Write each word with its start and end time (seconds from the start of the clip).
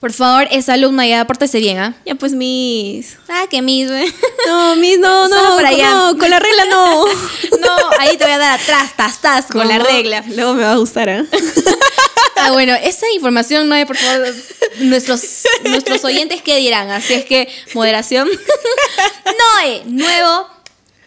Por 0.00 0.14
favor, 0.14 0.48
esa 0.50 0.72
alumna 0.72 1.06
ya 1.06 1.26
pórtese 1.26 1.58
bien, 1.58 1.78
¿ah? 1.78 1.94
Ya 2.06 2.14
pues, 2.14 2.32
Miss. 2.32 3.18
Ah, 3.28 3.44
que 3.50 3.60
mis, 3.60 3.90
¿eh? 3.90 4.06
No, 4.46 4.74
Miss, 4.76 4.98
no, 4.98 5.28
no, 5.28 5.56
para 5.56 5.68
allá. 5.68 5.90
no, 5.90 6.16
con 6.18 6.30
la 6.30 6.38
regla 6.38 6.64
no. 6.70 7.04
No, 7.60 7.76
ahí 7.98 8.16
te 8.16 8.24
voy 8.24 8.32
a 8.32 8.38
dar 8.38 8.58
atrás, 8.58 8.92
tas, 8.96 9.20
tas, 9.20 9.46
con 9.46 9.68
la 9.68 9.78
regla. 9.78 10.24
Luego 10.28 10.54
me 10.54 10.62
va 10.62 10.72
a 10.72 10.76
gustar, 10.76 11.10
¿ah? 11.10 11.24
Ah, 12.42 12.52
bueno, 12.52 12.74
esa 12.74 13.06
información 13.10 13.68
no 13.68 13.74
hay, 13.74 13.84
por 13.84 13.98
favor, 13.98 14.26
nuestros, 14.78 15.22
nuestros 15.64 16.02
oyentes, 16.06 16.40
¿qué 16.40 16.56
dirán? 16.56 16.90
Así 16.90 17.12
es 17.12 17.26
que, 17.26 17.48
moderación. 17.74 18.26
Noé, 19.26 19.82
nuevo 19.84 20.48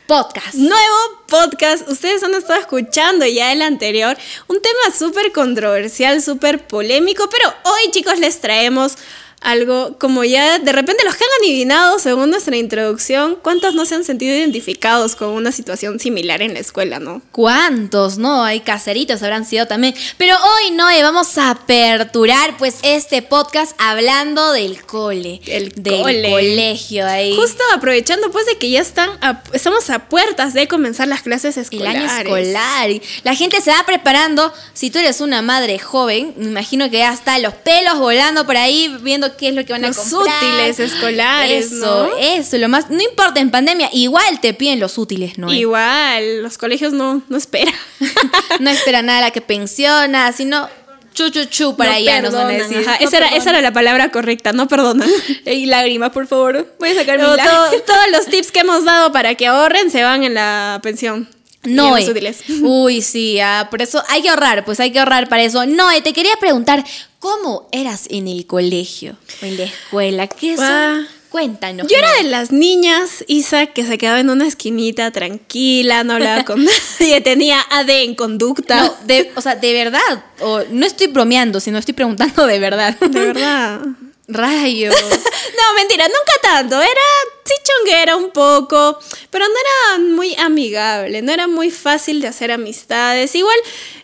podcast. 0.07 0.55
Nuevo 0.55 1.23
podcast. 1.27 1.87
Ustedes 1.87 2.23
han 2.23 2.33
estado 2.33 2.59
escuchando 2.59 3.25
ya 3.25 3.51
el 3.51 3.61
anterior. 3.61 4.17
Un 4.47 4.61
tema 4.61 4.95
súper 4.97 5.31
controversial, 5.31 6.21
súper 6.21 6.65
polémico. 6.67 7.29
Pero 7.29 7.53
hoy, 7.63 7.91
chicos, 7.91 8.19
les 8.19 8.41
traemos 8.41 8.97
algo 9.43 9.97
como 9.99 10.23
ya 10.23 10.59
de 10.59 10.71
repente 10.71 11.03
los 11.03 11.15
que 11.15 11.23
han 11.23 11.29
adivinado 11.43 11.99
según 11.99 12.29
nuestra 12.29 12.55
introducción. 12.57 13.37
¿Cuántos 13.41 13.73
no 13.75 13.85
se 13.85 13.95
han 13.95 14.03
sentido 14.03 14.35
identificados 14.35 15.15
con 15.15 15.29
una 15.29 15.51
situación 15.51 15.99
similar 15.99 16.41
en 16.41 16.53
la 16.53 16.59
escuela, 16.59 16.99
no? 16.99 17.21
¿Cuántos? 17.31 18.17
No, 18.17 18.43
hay 18.43 18.61
caseritos, 18.61 19.21
habrán 19.23 19.45
sido 19.45 19.67
también. 19.67 19.93
Pero 20.17 20.35
hoy, 20.35 20.71
Noé, 20.71 21.03
vamos 21.03 21.37
a 21.37 21.51
aperturar 21.51 22.57
pues 22.57 22.75
este 22.83 23.21
podcast 23.21 23.73
hablando 23.77 24.51
del 24.53 24.83
cole. 24.85 25.41
El 25.45 25.71
del 25.75 26.01
cole. 26.01 26.29
colegio 26.29 27.05
ahí. 27.05 27.35
Justo 27.35 27.61
aprovechando 27.73 28.31
pues 28.31 28.45
de 28.45 28.57
que 28.57 28.69
ya 28.69 28.81
están 28.81 29.09
a- 29.21 29.43
estamos 29.53 29.89
a 29.89 30.07
puertas 30.09 30.53
de 30.53 30.67
comenzar 30.67 31.07
las 31.07 31.21
clases 31.21 31.57
el 31.57 31.63
escolares. 31.63 32.11
año 32.11 32.17
escolar. 32.37 32.89
Y 32.91 33.01
La 33.23 33.35
gente 33.35 33.59
se 33.61 33.71
va 33.71 33.83
preparando. 33.85 34.53
Si 34.73 34.89
tú 34.89 34.99
eres 34.99 35.21
una 35.21 35.41
madre 35.41 35.79
joven, 35.79 36.33
me 36.37 36.45
imagino 36.45 36.89
que 36.89 36.97
ya 36.99 37.11
está 37.13 37.37
los 37.39 37.53
pelos 37.53 37.97
volando 37.99 38.45
por 38.45 38.57
ahí, 38.57 38.95
viendo 39.01 39.32
qué 39.37 39.49
es 39.49 39.55
lo 39.55 39.65
que 39.65 39.73
van 39.73 39.81
Los 39.81 39.97
a 39.97 40.09
comprar. 40.09 40.35
útiles 40.43 40.79
escolares, 40.79 41.65
Eso, 41.71 42.07
¿no? 42.07 42.17
eso, 42.17 42.57
lo 42.57 42.69
más. 42.69 42.89
No 42.89 43.01
importa 43.01 43.39
en 43.39 43.51
pandemia, 43.51 43.89
igual 43.93 44.39
te 44.41 44.53
piden 44.53 44.79
los 44.79 44.97
útiles, 44.97 45.37
¿no? 45.37 45.51
Igual, 45.53 46.41
los 46.43 46.57
colegios 46.57 46.93
no, 46.93 47.21
no 47.29 47.37
esperan. 47.37 47.73
no 48.59 48.69
espera 48.69 49.01
nada 49.01 49.21
la 49.21 49.31
que 49.31 49.41
pensiona, 49.41 50.31
sino 50.31 50.69
chu 51.13 51.29
chu 51.29 51.45
chu 51.45 51.75
para 51.75 51.91
No 51.91 51.97
allá 51.97 52.21
nos 52.21 52.33
van 52.33 52.47
a 52.47 52.49
decir. 52.49 52.77
ajá. 52.77 52.97
No 52.99 53.07
esa, 53.07 53.17
era, 53.17 53.27
esa 53.27 53.49
era 53.51 53.61
la 53.61 53.71
palabra 53.73 54.09
correcta, 54.11 54.51
no 54.53 54.67
perdonan. 54.67 55.09
Y 55.45 55.65
lágrimas, 55.67 56.11
por 56.11 56.27
favor. 56.27 56.73
Voy 56.79 56.89
a 56.89 56.95
sacar 56.95 57.17
mi 57.17 57.23
Pero 57.23 57.35
lágrima. 57.35 57.69
todo- 57.69 57.81
todos 57.81 58.09
los 58.11 58.25
tips 58.27 58.51
que 58.51 58.59
hemos 58.61 58.83
dado 58.85 59.11
para 59.11 59.35
que 59.35 59.47
ahorren 59.47 59.91
se 59.91 60.03
van 60.03 60.23
en 60.23 60.33
la 60.33 60.79
pensión. 60.81 61.29
los 61.63 62.07
útiles. 62.09 62.41
Uy, 62.61 63.01
sí, 63.01 63.39
ah, 63.39 63.67
por 63.71 63.81
eso 63.81 64.03
hay 64.09 64.21
que 64.21 64.29
ahorrar, 64.29 64.65
pues 64.65 64.79
hay 64.79 64.91
que 64.91 64.99
ahorrar 64.99 65.29
para 65.29 65.43
eso. 65.43 65.65
Noé, 65.65 66.01
te 66.01 66.11
quería 66.13 66.35
preguntar, 66.39 66.83
¿cómo 67.23 67.69
eras 67.71 68.07
en 68.09 68.27
el 68.27 68.45
colegio 68.45 69.15
o 69.41 69.45
en 69.45 69.55
la 69.55 69.63
escuela? 69.63 70.27
¿Qué 70.27 70.57
son? 70.57 71.07
Cuéntanos. 71.29 71.87
Yo 71.87 71.97
era 71.97 72.13
de 72.15 72.23
las 72.23 72.51
niñas, 72.51 73.23
Isa, 73.27 73.67
que 73.67 73.85
se 73.85 73.97
quedaba 73.97 74.19
en 74.19 74.29
una 74.29 74.45
esquinita 74.45 75.09
tranquila, 75.09 76.03
no 76.03 76.15
hablaba 76.15 76.43
con 76.43 76.65
nadie, 76.99 77.21
tenía 77.21 77.61
AD 77.61 77.89
en 77.89 78.15
conducta. 78.15 78.83
No, 78.83 78.95
de, 79.05 79.31
o 79.37 79.41
sea, 79.41 79.55
de 79.55 79.71
verdad, 79.71 80.25
o 80.41 80.63
no 80.69 80.85
estoy 80.85 81.07
bromeando, 81.07 81.61
sino 81.61 81.77
estoy 81.77 81.93
preguntando 81.93 82.45
de 82.45 82.59
verdad. 82.59 82.99
De 82.99 83.19
verdad. 83.19 83.79
Rayos. 84.27 84.95
No, 85.53 85.75
mentira, 85.77 86.05
nunca 86.07 86.33
tanto. 86.41 86.81
Era 86.81 87.01
sí 87.45 87.53
chonguera 87.63 88.17
un 88.17 88.31
poco, 88.31 88.97
pero 89.29 89.45
no 89.45 89.53
era 89.53 90.03
muy 90.15 90.35
amigable, 90.35 91.21
no 91.21 91.31
era 91.31 91.47
muy 91.47 91.69
fácil 91.69 92.21
de 92.21 92.27
hacer 92.27 92.51
amistades. 92.51 93.33
Igual, 93.35 93.57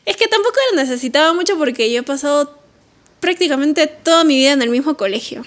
es 0.05 0.15
que 0.15 0.27
tampoco 0.27 0.55
lo 0.71 0.77
necesitaba 0.77 1.33
mucho 1.33 1.57
porque 1.57 1.91
yo 1.91 1.99
he 1.99 2.03
pasado 2.03 2.58
prácticamente 3.19 3.87
toda 3.87 4.23
mi 4.23 4.37
vida 4.37 4.53
en 4.53 4.61
el 4.61 4.69
mismo 4.69 4.95
colegio. 4.95 5.45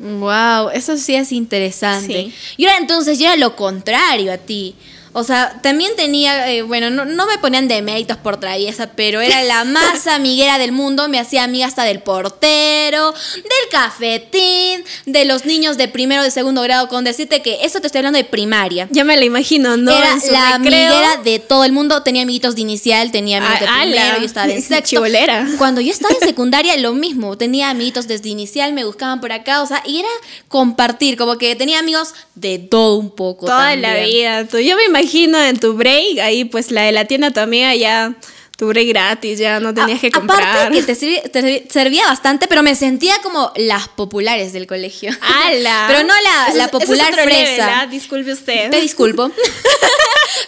Wow, 0.00 0.70
eso 0.72 0.96
sí 0.96 1.14
es 1.14 1.32
interesante. 1.32 2.30
Sí. 2.30 2.34
Y 2.56 2.66
ahora 2.66 2.78
entonces 2.78 3.18
yo 3.18 3.26
era 3.26 3.36
lo 3.36 3.56
contrario 3.56 4.32
a 4.32 4.38
ti. 4.38 4.74
O 5.12 5.24
sea, 5.24 5.58
también 5.62 5.92
tenía, 5.96 6.50
eh, 6.52 6.62
bueno, 6.62 6.90
no, 6.90 7.04
no 7.04 7.26
me 7.26 7.38
ponían 7.38 7.66
de 7.68 7.82
méritos 7.82 8.16
por 8.18 8.38
traviesa, 8.38 8.90
pero 8.94 9.20
era 9.20 9.42
la 9.42 9.64
más 9.64 10.06
amiguera 10.06 10.58
del 10.58 10.72
mundo. 10.72 11.08
Me 11.08 11.18
hacía 11.18 11.44
amiga 11.44 11.66
hasta 11.66 11.84
del 11.84 12.00
portero, 12.00 13.12
del 13.34 13.68
cafetín, 13.70 14.84
de 15.06 15.24
los 15.24 15.44
niños 15.44 15.76
de 15.76 15.88
primero, 15.88 16.22
de 16.22 16.30
segundo 16.30 16.62
grado, 16.62 16.88
con 16.88 17.04
decirte 17.04 17.42
que 17.42 17.58
eso 17.64 17.80
te 17.80 17.86
estoy 17.86 18.00
hablando 18.00 18.18
de 18.18 18.24
primaria. 18.24 18.88
Ya 18.90 19.04
me 19.04 19.16
la 19.16 19.24
imagino, 19.24 19.76
¿no? 19.76 19.90
era 19.96 20.16
la 20.30 20.54
amiguera 20.54 21.16
de 21.24 21.38
todo 21.38 21.64
el 21.64 21.72
mundo. 21.72 22.02
Tenía 22.02 22.22
amiguitos 22.22 22.54
de 22.54 22.60
inicial, 22.62 23.10
tenía 23.10 23.38
amigos 23.38 23.60
de 23.60 23.66
Ah, 23.66 23.80
ala. 23.80 23.92
primero, 23.96 24.18
yo 24.18 24.26
estaba 24.26 24.46
en 24.52 24.62
sexto. 24.62 24.86
Chibolera. 24.88 25.46
Cuando 25.58 25.80
yo 25.80 25.90
estaba 25.90 26.14
en 26.14 26.20
secundaria, 26.28 26.76
lo 26.76 26.92
mismo. 26.92 27.36
Tenía 27.36 27.70
amiguitos 27.70 28.06
desde 28.08 28.28
inicial, 28.28 28.72
me 28.72 28.84
buscaban 28.84 29.20
por 29.20 29.32
acá, 29.32 29.62
o 29.62 29.66
sea, 29.66 29.82
y 29.86 29.98
era 30.00 30.08
compartir, 30.48 31.16
como 31.16 31.38
que 31.38 31.54
tenía 31.56 31.78
amigos 31.78 32.14
de 32.34 32.58
todo 32.58 32.96
un 32.96 33.10
poco. 33.10 33.46
Toda 33.46 33.74
la 33.76 33.94
vida. 33.96 34.44
Tú- 34.46 34.58
yo 34.58 34.76
me 34.76 34.84
imagino 34.84 35.07
en 35.14 35.58
tu 35.58 35.74
break, 35.74 36.18
ahí 36.20 36.44
pues 36.44 36.70
la 36.70 36.82
de 36.82 36.92
la 36.92 37.04
tienda 37.06 37.30
tu 37.30 37.40
amiga 37.40 37.74
ya 37.74 38.14
tu 38.56 38.66
break 38.66 38.88
gratis, 38.88 39.38
ya 39.38 39.60
no 39.60 39.72
tenías 39.72 39.98
A- 39.98 40.00
que 40.00 40.10
comprar. 40.10 40.42
Aparte 40.42 40.76
que 40.78 40.82
te, 40.82 40.94
sirvi- 40.96 41.30
te 41.30 41.66
servía 41.70 42.04
bastante, 42.06 42.48
pero 42.48 42.62
me 42.64 42.74
sentía 42.74 43.14
como 43.22 43.52
las 43.54 43.86
populares 43.88 44.52
del 44.52 44.66
colegio. 44.66 45.12
¡Hala! 45.20 45.84
Pero 45.88 46.02
no 46.02 46.12
la, 46.20 46.46
Eso 46.48 46.56
la 46.56 46.68
popular 46.68 47.12
otro 47.12 47.24
level, 47.24 47.46
fresa. 47.46 47.80
¿ah? 47.82 47.86
Disculpe 47.86 48.32
usted. 48.32 48.70
Te 48.70 48.80
disculpo. 48.80 49.30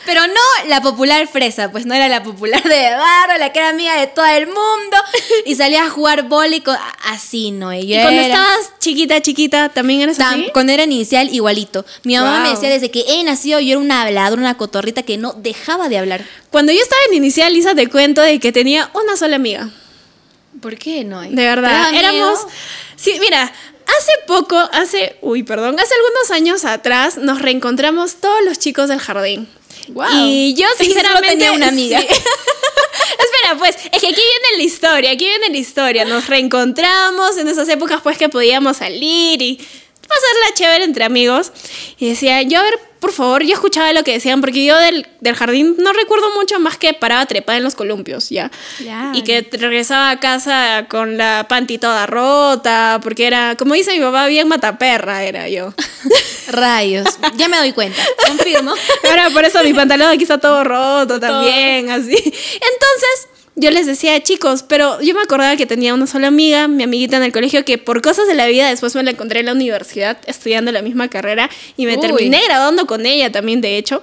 Pero 0.07 0.27
no 0.27 0.69
la 0.69 0.81
popular 0.83 1.27
fresa, 1.29 1.71
pues 1.71 1.87
no 1.87 1.95
era 1.95 2.09
la 2.09 2.23
popular 2.23 2.63
de 2.63 2.91
barro, 2.97 3.39
la 3.39 3.53
que 3.53 3.59
era 3.59 3.69
amiga 3.71 3.95
de 3.99 4.07
todo 4.07 4.27
el 4.27 4.47
mundo 4.47 4.97
y 5.47 5.55
salía 5.55 5.85
a 5.85 5.91
jugar 5.91 6.25
boli 6.29 6.61
con... 6.61 6.77
así, 7.05 7.51
¿no? 7.51 7.73
Y, 7.73 7.79
Y 7.81 7.87
yo 7.95 8.03
cuando 8.03 8.21
era- 8.23 8.27
estabas 8.35 8.73
chiquita, 8.79 9.21
chiquita, 9.23 9.69
¿también 9.69 10.01
eras 10.03 10.19
Tam- 10.19 10.43
así? 10.43 10.51
Cuando 10.53 10.73
era 10.73 10.85
inicial, 10.85 11.33
igualito. 11.33 11.85
Mi 12.05 12.17
mamá 12.17 12.41
me 12.41 12.51
decía 12.51 12.69
desde 12.69 12.91
que 12.91 13.05
he 13.09 13.23
nacido 13.25 13.61
yo 13.61 13.73
era 13.73 13.79
una 13.81 14.03
habladora, 14.03 14.41
una 14.41 14.57
cotorrita 14.57 15.03
que 15.03 15.17
no 15.19 15.33
dejaba 15.35 15.89
de 15.89 15.99
hablar. 15.99 16.25
Cuando 16.51 16.73
yo 16.73 16.81
estaba 16.81 17.01
en 17.09 17.15
inicial, 17.15 17.53
Lisa, 17.53 17.75
te 17.75 17.87
cuento 17.89 18.21
de 18.23 18.39
que 18.41 18.53
tenía 18.53 18.91
una 18.95 19.17
sola 19.17 19.37
amiga. 19.37 19.69
¿Por 20.61 20.77
qué 20.77 21.05
no? 21.05 21.21
De 21.23 21.31
verdad. 21.31 21.95
Éramos. 21.95 22.41
Sí, 22.97 23.17
mira, 23.21 23.43
hace 23.45 24.13
poco, 24.27 24.59
hace. 24.73 25.17
Uy, 25.23 25.43
perdón, 25.43 25.79
hace 25.81 25.95
algunos 25.95 26.31
años 26.33 26.65
atrás 26.65 27.17
nos 27.19 27.41
reencontramos 27.41 28.17
todos 28.17 28.45
los 28.45 28.59
chicos 28.59 28.89
del 28.89 28.99
jardín. 28.99 29.49
Y 30.15 30.55
yo, 30.55 30.67
Y 30.79 30.85
sinceramente. 30.85 31.29
tenía 31.31 31.53
una 31.53 31.69
amiga. 31.69 32.01
sí. 32.01 32.07
Espera, 32.11 33.59
pues, 33.59 33.77
es 33.77 34.01
que 34.01 34.09
aquí 34.09 34.15
viene 34.15 34.57
la 34.59 34.63
historia, 34.63 35.11
aquí 35.13 35.25
viene 35.25 35.49
la 35.51 35.57
historia. 35.59 36.05
Nos 36.05 36.27
reencontramos 36.29 37.37
en 37.39 37.49
esas 37.49 37.69
épocas, 37.69 38.01
pues, 38.03 38.17
que 38.19 38.29
podíamos 38.29 38.79
salir 38.79 39.41
y 39.43 39.61
pasarla 40.11 40.55
chévere 40.55 40.85
entre 40.85 41.05
amigos. 41.05 41.53
Y 41.99 42.09
decía, 42.09 42.43
yo, 42.43 42.59
a 42.59 42.63
ver, 42.63 42.79
por 43.01 43.13
favor, 43.13 43.43
yo 43.43 43.55
escuchaba 43.55 43.93
lo 43.93 44.05
que 44.05 44.13
decían, 44.13 44.41
porque 44.41 44.65
yo 44.65 44.77
del, 44.77 45.07
del 45.21 45.35
jardín 45.35 45.77
no 45.79 45.93
recuerdo 45.93 46.35
mucho 46.35 46.61
más 46.61 46.77
que 46.77 46.93
paraba 46.93 47.25
trepada 47.27 47.57
en 47.57 47.65
los 47.65 47.75
columpios, 47.75 48.29
ya. 48.29 48.51
Claro. 48.79 49.17
Y 49.17 49.23
que 49.23 49.49
regresaba 49.53 50.11
a 50.11 50.21
casa 50.21 50.87
con 50.89 51.17
la 51.17 51.47
panty 51.49 51.79
toda 51.79 52.07
rota, 52.07 53.01
porque 53.03 53.27
era, 53.27 53.57
como 53.57 53.75
dice 53.75 53.95
mi 53.95 54.01
papá, 54.01 54.27
bien 54.27 54.49
mataperra 54.49 55.25
era 55.25 55.49
yo. 55.49 55.73
Rayos. 56.49 57.07
Ya 57.37 57.49
me 57.49 57.57
doy 57.57 57.73
cuenta. 57.73 58.03
Confirmo. 58.27 58.75
Ahora 59.09 59.31
por 59.31 59.45
eso 59.45 59.63
mi 59.65 59.73
pantalón 59.73 60.09
aquí 60.09 60.25
está 60.25 60.39
todo 60.39 60.63
roto 60.65 61.19
también, 61.19 61.91
así. 61.91 62.17
Entonces, 62.17 63.29
yo 63.57 63.71
les 63.71 63.87
decía, 63.87 64.23
chicos, 64.23 64.65
pero 64.67 65.01
yo 65.03 65.15
me 65.15 65.23
acordaba 65.23 65.57
que 65.57 65.67
tenía 65.67 65.93
una 65.93 66.07
sola 66.07 66.29
amiga, 66.29 66.69
mi 66.69 66.85
amiguita 66.85 67.17
en 67.17 67.23
el 67.23 67.33
colegio, 67.33 67.65
que 67.65 67.79
por 67.79 68.01
cosas 68.01 68.27
de 68.27 68.35
la 68.35 68.47
vida 68.47 68.69
después 68.69 68.95
me 68.95 69.03
la 69.03 69.11
encontré 69.11 69.41
en 69.41 69.47
la 69.47 69.53
universidad 69.53 70.19
estudiando 70.27 70.73
la 70.73 70.83
misma 70.83 71.09
carrera 71.09 71.51
y 71.77 71.87
me 71.87 71.97
Uy. 71.97 72.01
terminé 72.01 72.43
graduando 72.45 72.87
con 72.87 73.07
ella 73.07 73.31
también, 73.31 73.61
de 73.61 73.77
hecho. 73.77 74.03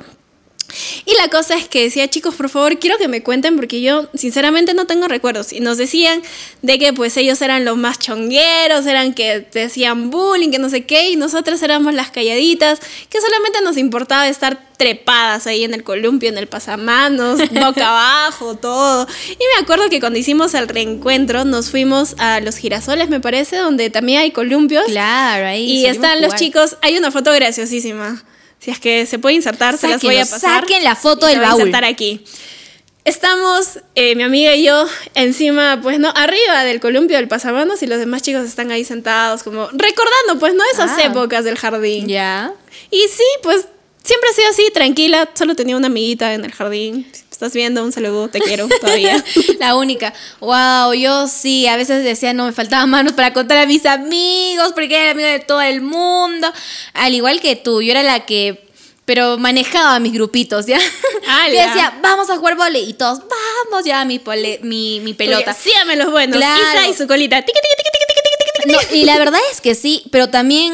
Y 1.06 1.16
la 1.16 1.30
cosa 1.30 1.56
es 1.56 1.68
que 1.68 1.84
decía, 1.84 2.10
chicos, 2.10 2.36
por 2.36 2.50
favor, 2.50 2.78
quiero 2.78 2.98
que 2.98 3.08
me 3.08 3.24
cuenten 3.24 3.56
porque 3.56 3.82
yo 3.82 4.10
sinceramente 4.14 4.74
no 4.74 4.86
tengo 4.86 5.08
recuerdos. 5.08 5.54
Y 5.54 5.62
nos 5.62 5.78
decían 5.78 6.22
de 6.62 6.78
que 6.78 6.94
pues 6.94 7.16
ellos 7.18 7.42
eran 7.42 7.64
los 7.64 7.78
más 7.78 8.00
chongueros, 8.00 8.86
eran 8.86 9.14
que 9.14 9.40
te 9.40 9.64
hacían 9.64 10.10
bullying, 10.10 10.52
que 10.52 10.60
no 10.60 10.70
sé 10.70 10.86
qué, 10.86 11.10
y 11.10 11.16
nosotras 11.16 11.62
éramos 11.62 11.94
las 11.94 12.12
calladitas, 12.12 12.80
que 13.10 13.22
solamente 13.22 13.62
nos 13.64 13.78
importaba 13.78 14.28
estar 14.28 14.68
trepadas 14.78 15.48
ahí 15.48 15.64
en 15.64 15.74
el 15.74 15.84
columpio, 15.84 16.30
en 16.30 16.38
el 16.38 16.48
pasamanos, 16.48 17.40
boca 17.52 17.90
abajo, 17.90 18.56
todo. 18.56 19.08
Y 19.32 19.44
me 19.56 19.64
acuerdo 19.64 19.90
que 19.90 20.00
cuando 20.00 20.20
hicimos 20.20 20.54
el 20.54 20.68
reencuentro 20.68 21.46
nos 21.46 21.72
fuimos 21.72 22.16
a 22.20 22.42
los 22.42 22.58
girasoles, 22.58 23.10
me 23.10 23.20
parece, 23.20 23.56
donde 23.56 23.90
también 23.90 24.20
hay 24.20 24.32
columpios. 24.32 24.86
Claro, 24.86 25.48
ahí. 25.48 25.64
Y 25.64 25.86
están 25.86 26.22
los 26.22 26.36
chicos, 26.36 26.78
hay 26.82 26.98
una 26.98 27.12
foto 27.12 27.32
graciosísima. 27.32 28.24
Si 28.68 28.72
es 28.72 28.82
que 28.82 29.06
se 29.06 29.18
puede 29.18 29.34
insertar, 29.36 29.78
se 29.78 29.88
las 29.88 30.02
voy 30.04 30.18
a 30.18 30.26
Sáquenlo, 30.26 30.42
pasar. 30.42 30.62
saquen 30.64 30.84
la 30.84 30.96
foto 30.98 31.26
Y 31.30 31.32
se 31.32 31.36
del 31.38 31.46
a 31.46 31.48
baúl. 31.52 31.62
insertar 31.62 31.86
aquí. 31.86 32.22
Estamos, 33.06 33.80
eh, 33.96 34.14
mi 34.16 34.24
amiga 34.24 34.54
y 34.56 34.66
yo, 34.66 34.86
encima, 35.16 35.80
pues 35.82 36.00
no, 36.00 36.10
arriba 36.14 36.66
del 36.66 36.82
columpio 36.82 37.16
del 37.16 37.30
pasamanos 37.30 37.82
y 37.82 37.88
los 37.88 37.98
demás 38.00 38.24
chicos 38.24 38.44
están 38.46 38.70
ahí 38.72 38.84
sentados, 38.84 39.44
como 39.44 39.68
recordando, 39.72 40.38
pues 40.38 40.54
no, 40.54 40.64
esas 40.74 40.92
Ah. 41.00 41.04
épocas 41.06 41.46
del 41.46 41.58
jardín. 41.58 42.10
Ya. 42.10 42.52
Y 42.92 42.98
sí, 43.08 43.24
pues 43.42 43.70
siempre 44.04 44.30
ha 44.32 44.34
sido 44.34 44.50
así, 44.50 44.70
tranquila, 44.74 45.30
solo 45.34 45.56
tenía 45.56 45.78
una 45.78 45.88
amiguita 45.88 46.34
en 46.34 46.44
el 46.44 46.52
jardín. 46.52 47.10
Estás 47.38 47.54
viendo, 47.54 47.84
un 47.84 47.92
saludo, 47.92 48.30
te 48.30 48.40
quiero 48.40 48.68
todavía. 48.82 49.24
la 49.60 49.76
única. 49.76 50.12
Wow, 50.40 50.94
yo 50.94 51.28
sí, 51.28 51.68
a 51.68 51.78
veces 51.78 52.04
decía, 52.04 52.34
no, 52.34 52.46
me 52.46 52.52
faltaban 52.52 52.90
manos 52.90 53.14
para 53.14 53.32
contar 53.32 53.60
a 53.60 53.68
mis 53.68 53.86
amigos, 53.86 54.74
porque 54.74 55.00
era 55.00 55.12
amiga 55.12 55.30
de 55.30 55.40
todo 55.40 55.62
el 55.62 55.82
mundo. 55.82 56.52
Al 56.94 57.14
igual 57.14 57.40
que 57.40 57.56
tú, 57.56 57.84
yo 57.84 57.92
era 57.92 58.02
la 58.02 58.26
que 58.26 58.66
pero 59.06 59.38
manejaba 59.38 60.00
mis 60.00 60.12
grupitos, 60.12 60.66
¿ya? 60.66 60.80
Ah, 61.28 61.48
y 61.48 61.52
decía, 61.52 61.98
vamos 62.02 62.30
a 62.30 62.38
jugar 62.38 62.58
vole 62.58 62.80
y 62.80 62.94
todos, 62.94 63.20
vamos 63.20 63.86
ya, 63.86 64.04
mi, 64.04 64.20
mi, 64.64 65.00
mi 65.00 65.14
pelota. 65.14 65.54
Sí, 65.54 65.72
los 65.96 66.12
buenos. 66.12 66.38
Isa 66.38 66.88
y 66.90 66.94
su 66.94 67.08
colita. 67.08 67.46
y 68.92 69.06
la 69.06 69.18
verdad 69.18 69.40
es 69.52 69.62
que 69.62 69.76
sí, 69.76 70.04
pero 70.12 70.30
también 70.30 70.74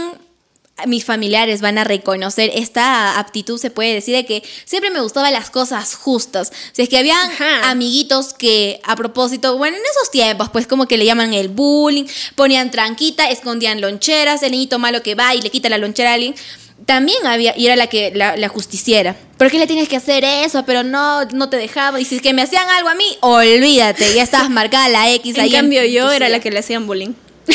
mis 0.87 1.05
familiares 1.05 1.61
van 1.61 1.77
a 1.77 1.83
reconocer 1.83 2.51
esta 2.53 3.19
aptitud, 3.19 3.59
se 3.59 3.69
puede 3.69 3.93
decir, 3.93 4.15
de 4.15 4.25
que 4.25 4.43
siempre 4.65 4.89
me 4.89 5.01
gustaban 5.01 5.31
las 5.31 5.49
cosas 5.49 5.95
justas. 5.95 6.51
Si 6.71 6.81
es 6.81 6.89
que 6.89 6.97
habían 6.97 7.29
amiguitos 7.63 8.33
que 8.33 8.79
a 8.83 8.95
propósito, 8.95 9.57
bueno, 9.57 9.77
en 9.77 9.83
esos 9.83 10.11
tiempos, 10.11 10.49
pues 10.49 10.67
como 10.67 10.87
que 10.87 10.97
le 10.97 11.05
llaman 11.05 11.33
el 11.33 11.49
bullying, 11.49 12.05
ponían 12.35 12.71
tranquita, 12.71 13.29
escondían 13.29 13.81
loncheras, 13.81 14.43
el 14.43 14.51
niñito 14.51 14.79
malo 14.79 15.03
que 15.03 15.15
va 15.15 15.35
y 15.35 15.41
le 15.41 15.51
quita 15.51 15.69
la 15.69 15.77
lonchera 15.77 16.11
a 16.11 16.13
alguien 16.15 16.35
también 16.85 17.25
había, 17.25 17.57
y 17.57 17.65
era 17.67 17.75
la 17.75 17.87
que 17.87 18.11
la, 18.13 18.47
justiciera. 18.49 19.15
¿Por 19.37 19.49
qué 19.49 19.57
le 19.57 19.67
tienes 19.67 19.87
que 19.87 19.95
hacer 19.95 20.23
eso? 20.25 20.65
Pero 20.65 20.83
no, 20.83 21.23
no 21.25 21.49
te 21.49 21.57
dejaba. 21.57 21.99
Y 22.01 22.05
si 22.05 22.17
es 22.17 22.21
que 22.21 22.33
me 22.33 22.41
hacían 22.41 22.69
algo 22.69 22.89
a 22.89 22.95
mí, 22.95 23.05
olvídate, 23.21 24.13
ya 24.13 24.23
estabas 24.23 24.49
marcada 24.49 24.89
la 24.89 25.09
X. 25.11 25.37
En 25.37 25.49
cambio, 25.49 25.85
yo 25.85 26.11
era 26.11 26.29
la 26.29 26.39
que 26.39 26.51
le 26.51 26.59
hacían 26.59 26.85
bullying. 26.85 27.13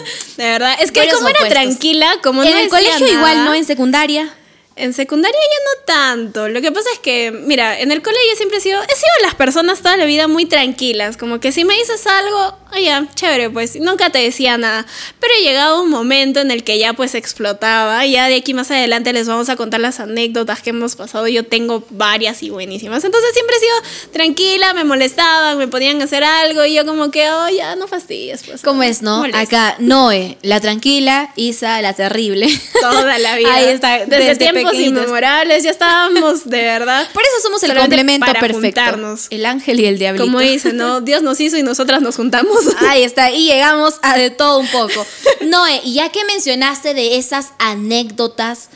de 0.36 0.44
verdad. 0.44 0.76
Es 0.80 0.92
que 0.92 1.08
como 1.10 1.28
era 1.28 1.48
tranquila, 1.48 2.18
como 2.22 2.42
en 2.42 2.56
el 2.56 2.68
colegio 2.68 3.06
igual, 3.08 3.44
no 3.44 3.54
en 3.54 3.64
secundaria. 3.64 4.32
En 4.74 4.94
secundaria 4.94 5.38
ya 5.38 5.58
no 5.64 5.84
tanto. 5.84 6.48
Lo 6.48 6.62
que 6.62 6.72
pasa 6.72 6.88
es 6.94 6.98
que, 6.98 7.30
mira, 7.30 7.78
en 7.78 7.92
el 7.92 8.00
colegio 8.00 8.36
siempre 8.36 8.58
he 8.58 8.60
sido, 8.60 8.82
he 8.82 8.94
sido 8.94 9.12
las 9.22 9.34
personas 9.34 9.80
toda 9.82 9.98
la 9.98 10.06
vida 10.06 10.28
muy 10.28 10.46
tranquilas. 10.46 11.18
Como 11.18 11.40
que 11.40 11.52
si 11.52 11.64
me 11.64 11.74
dices 11.74 12.06
algo, 12.06 12.56
oye, 12.74 12.90
ah, 12.90 13.06
chévere, 13.14 13.50
pues 13.50 13.76
nunca 13.76 14.10
te 14.10 14.18
decía 14.18 14.58
nada. 14.58 14.86
Pero 15.20 15.32
llegado 15.42 15.82
un 15.82 15.90
momento 15.90 16.40
en 16.40 16.50
el 16.50 16.64
que 16.64 16.78
ya 16.78 16.92
pues 16.92 17.14
explotaba. 17.14 18.04
Ya 18.06 18.28
de 18.28 18.36
aquí 18.36 18.54
más 18.54 18.70
adelante 18.70 19.12
les 19.12 19.28
vamos 19.28 19.48
a 19.48 19.56
contar 19.56 19.80
las 19.80 20.00
anécdotas 20.00 20.62
que 20.62 20.70
hemos 20.70 20.96
pasado. 20.96 21.28
Yo 21.28 21.44
tengo 21.44 21.84
varias 21.90 22.42
y 22.42 22.50
buenísimas. 22.50 23.04
Entonces 23.04 23.30
siempre 23.32 23.56
he 23.56 23.60
sido 23.60 24.12
tranquila, 24.12 24.74
me 24.74 24.84
molestaban, 24.84 25.58
me 25.58 25.68
podían 25.68 26.00
hacer 26.02 26.24
algo. 26.24 26.64
Y 26.64 26.74
yo 26.74 26.86
como 26.86 27.10
que, 27.10 27.28
oh, 27.30 27.48
ya 27.48 27.76
no 27.76 27.88
fastidies. 27.88 28.42
Pues, 28.44 28.62
¿Cómo 28.62 28.82
es, 28.82 29.02
no? 29.02 29.24
Acá, 29.32 29.76
Noé, 29.78 30.38
la 30.42 30.60
tranquila, 30.60 31.32
Isa, 31.36 31.80
la 31.82 31.92
terrible. 31.94 32.48
Toda 32.80 33.18
la 33.18 33.36
vida. 33.36 33.48
Ahí 33.54 33.66
está. 33.66 33.98
Desde, 34.06 34.16
desde 34.16 34.36
tiempos 34.36 34.74
inmemorables, 34.74 35.62
ya 35.62 35.70
estábamos, 35.70 36.48
de 36.48 36.62
verdad. 36.62 37.08
Por 37.12 37.22
eso 37.22 37.32
somos 37.42 37.62
el 37.62 37.76
complemento 37.76 38.32
perfecto. 38.40 38.82
El 39.30 39.46
ángel 39.46 39.80
y 39.80 39.86
el 39.86 39.98
diablito. 39.98 40.24
Como 40.24 40.40
dicen, 40.40 40.76
¿no? 40.76 41.00
Dios 41.00 41.22
nos 41.22 41.40
hizo 41.40 41.56
y 41.56 41.62
nosotras 41.62 42.02
nos 42.02 42.16
juntamos. 42.16 42.61
Ahí 42.78 43.02
está, 43.02 43.30
y 43.30 43.46
llegamos 43.46 43.94
a 44.02 44.16
de 44.16 44.30
todo 44.30 44.58
un 44.58 44.68
poco. 44.68 45.06
Noé, 45.42 45.80
y 45.84 45.94
ya 45.94 46.10
que 46.10 46.24
mencionaste 46.24 46.94
de 46.94 47.16
esas 47.16 47.52
anécdotas 47.58 48.68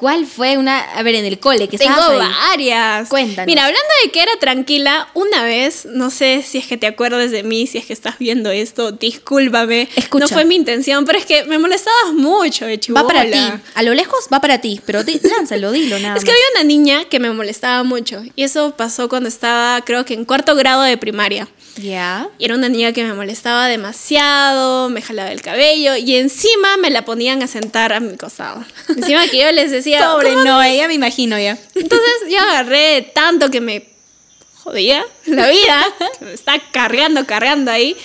¿Cuál 0.00 0.24
fue 0.26 0.56
una? 0.56 0.80
A 0.80 1.02
ver, 1.02 1.14
en 1.14 1.26
el 1.26 1.38
cole, 1.38 1.68
que 1.68 1.76
Tengo 1.76 2.16
varias. 2.16 3.06
Cuéntanos. 3.10 3.46
Mira, 3.46 3.66
hablando 3.66 3.88
de 4.02 4.10
que 4.10 4.22
era 4.22 4.32
tranquila, 4.40 5.10
una 5.12 5.44
vez, 5.44 5.84
no 5.84 6.08
sé 6.08 6.42
si 6.42 6.56
es 6.56 6.66
que 6.66 6.78
te 6.78 6.86
acuerdas 6.86 7.30
de 7.30 7.42
mí, 7.42 7.66
si 7.66 7.76
es 7.76 7.84
que 7.84 7.92
estás 7.92 8.18
viendo 8.18 8.50
esto, 8.50 8.92
discúlpame. 8.92 9.90
No 10.18 10.26
fue 10.26 10.46
mi 10.46 10.54
intención, 10.54 11.04
pero 11.04 11.18
es 11.18 11.26
que 11.26 11.44
me 11.44 11.58
molestabas 11.58 12.14
mucho, 12.14 12.64
de 12.64 12.80
Va 12.96 13.06
para 13.06 13.30
ti. 13.30 13.38
A 13.74 13.82
lo 13.82 13.92
lejos 13.92 14.26
va 14.32 14.40
para 14.40 14.58
ti, 14.62 14.80
pero 14.86 15.02
lánzalo, 15.36 15.70
dilo 15.70 15.98
nada 15.98 16.16
Es 16.16 16.24
que 16.24 16.30
había 16.30 16.44
una 16.54 16.64
niña 16.64 17.04
que 17.04 17.20
me 17.20 17.30
molestaba 17.30 17.82
mucho. 17.82 18.22
Y 18.34 18.44
eso 18.44 18.74
pasó 18.78 19.10
cuando 19.10 19.28
estaba, 19.28 19.82
creo 19.84 20.06
que 20.06 20.14
en 20.14 20.24
cuarto 20.24 20.54
grado 20.54 20.80
de 20.80 20.96
primaria. 20.96 21.46
Ya. 21.76 22.28
Y 22.38 22.44
era 22.44 22.54
una 22.54 22.68
niña 22.68 22.92
que 22.92 23.04
me 23.04 23.14
molestaba 23.14 23.66
demasiado, 23.68 24.88
me 24.88 25.02
jalaba 25.02 25.30
el 25.32 25.42
cabello 25.42 25.96
y 25.96 26.16
encima 26.16 26.76
me 26.76 26.90
la 26.90 27.04
ponían 27.04 27.42
a 27.42 27.46
sentar 27.46 27.92
a 27.92 28.00
mi 28.00 28.16
costado. 28.16 28.64
Encima 28.88 29.26
que 29.28 29.38
yo 29.38 29.52
les 29.52 29.70
decía. 29.70 30.10
Pobre 30.12 30.34
no, 30.34 30.62
ella 30.62 30.88
me 30.88 30.94
imagino 30.94 31.38
ya. 31.38 31.56
Entonces 31.74 32.12
yo 32.28 32.38
agarré 32.38 33.02
tanto 33.14 33.50
que 33.50 33.60
me 33.60 33.88
jodía 34.54 35.04
la 35.26 35.48
vida, 35.48 35.84
me 36.20 36.32
está 36.32 36.60
cargando, 36.72 37.24
cargando 37.26 37.70
ahí. 37.70 37.96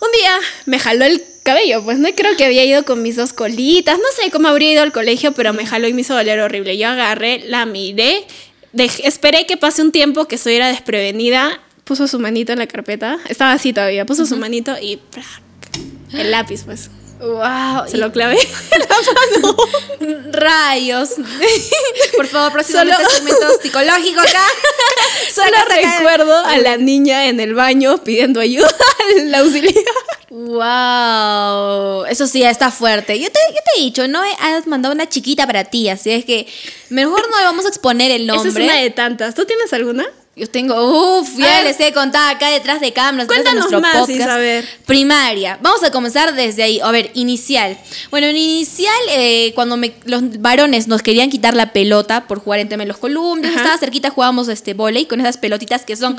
Un 0.00 0.12
día 0.12 0.38
me 0.66 0.78
jaló 0.78 1.04
el 1.04 1.22
cabello, 1.42 1.82
pues 1.84 1.98
no 1.98 2.08
creo 2.14 2.36
que 2.36 2.44
había 2.44 2.64
ido 2.64 2.84
con 2.84 3.02
mis 3.02 3.16
dos 3.16 3.32
colitas, 3.32 3.98
no 3.98 4.04
sé 4.22 4.30
cómo 4.30 4.48
habría 4.48 4.72
ido 4.72 4.82
al 4.82 4.92
colegio, 4.92 5.32
pero 5.32 5.52
me 5.52 5.66
jaló 5.66 5.88
y 5.88 5.92
me 5.92 6.02
hizo 6.02 6.14
doler 6.14 6.40
horrible. 6.40 6.76
Yo 6.76 6.88
agarré, 6.88 7.40
la 7.46 7.66
miré, 7.66 8.26
esperé 8.74 9.46
que 9.46 9.56
pase 9.56 9.82
un 9.82 9.92
tiempo 9.92 10.26
que 10.26 10.34
estuviera 10.34 10.68
desprevenida 10.68 11.60
puso 11.86 12.08
su 12.08 12.18
manito 12.18 12.52
en 12.52 12.58
la 12.58 12.66
carpeta. 12.66 13.18
Estaba 13.28 13.52
así 13.52 13.72
todavía. 13.72 14.04
Puso 14.04 14.26
su 14.26 14.36
manito 14.36 14.76
y 14.78 15.00
el 16.12 16.30
lápiz, 16.30 16.64
pues. 16.64 16.90
Wow, 17.18 17.88
se 17.88 17.96
lo 17.96 18.12
clavé 18.12 18.36
Rayos. 20.32 21.12
Por 22.16 22.26
favor, 22.26 22.52
próximamente 22.52 23.02
Solo... 23.02 23.10
segmento 23.10 23.46
psicológico 23.62 24.20
acá. 24.20 24.44
Solo 25.34 25.56
recuerdo 25.66 26.36
a 26.44 26.58
la 26.58 26.76
niña 26.76 27.26
en 27.28 27.40
el 27.40 27.54
baño 27.54 28.02
pidiendo 28.04 28.40
ayuda 28.40 28.68
al 29.16 29.34
auxiliar. 29.34 29.84
Wow, 30.28 32.04
eso 32.04 32.26
sí 32.26 32.42
está 32.42 32.70
fuerte. 32.70 33.18
Yo 33.18 33.30
te, 33.30 33.38
yo 33.48 33.60
te 33.64 33.80
he 33.80 33.84
dicho, 33.84 34.06
no 34.08 34.20
has 34.40 34.66
mandado 34.66 34.94
una 34.94 35.08
chiquita 35.08 35.46
para 35.46 35.64
ti, 35.64 35.88
así 35.88 36.10
es 36.10 36.26
que 36.26 36.46
mejor 36.90 37.30
no 37.30 37.38
le 37.38 37.44
vamos 37.44 37.64
a 37.64 37.68
exponer 37.68 38.10
el 38.10 38.26
nombre. 38.26 38.50
Esa 38.50 38.58
es 38.58 38.64
una 38.64 38.76
de 38.76 38.90
tantas. 38.90 39.34
¿Tú 39.34 39.46
tienes 39.46 39.72
alguna? 39.72 40.06
Yo 40.38 40.46
tengo, 40.46 41.18
uff, 41.18 41.38
ya 41.38 41.62
les 41.62 41.80
he 41.80 41.94
contado 41.94 42.28
acá 42.28 42.50
detrás 42.50 42.78
de 42.82 42.92
cámaras, 42.92 43.26
Cuéntanos 43.26 43.70
de 43.70 43.70
nuestro 43.70 43.80
más, 43.80 44.06
podcast. 44.06 44.68
Primaria. 44.84 45.58
Vamos 45.62 45.82
a 45.82 45.90
comenzar 45.90 46.34
desde 46.34 46.62
ahí. 46.62 46.78
A 46.78 46.90
ver, 46.90 47.10
inicial. 47.14 47.78
Bueno, 48.10 48.26
en 48.26 48.36
inicial, 48.36 48.92
eh, 49.08 49.52
cuando 49.54 49.78
me, 49.78 49.94
los 50.04 50.38
varones 50.38 50.88
nos 50.88 51.00
querían 51.00 51.30
quitar 51.30 51.54
la 51.54 51.72
pelota 51.72 52.26
por 52.26 52.40
jugar 52.40 52.60
entre 52.60 52.84
los 52.84 52.98
columpios, 52.98 53.54
estaba 53.56 53.78
cerquita, 53.78 54.10
jugábamos 54.10 54.48
este 54.48 54.74
volei 54.74 55.06
con 55.06 55.20
esas 55.20 55.38
pelotitas 55.38 55.86
que 55.86 55.96
son, 55.96 56.18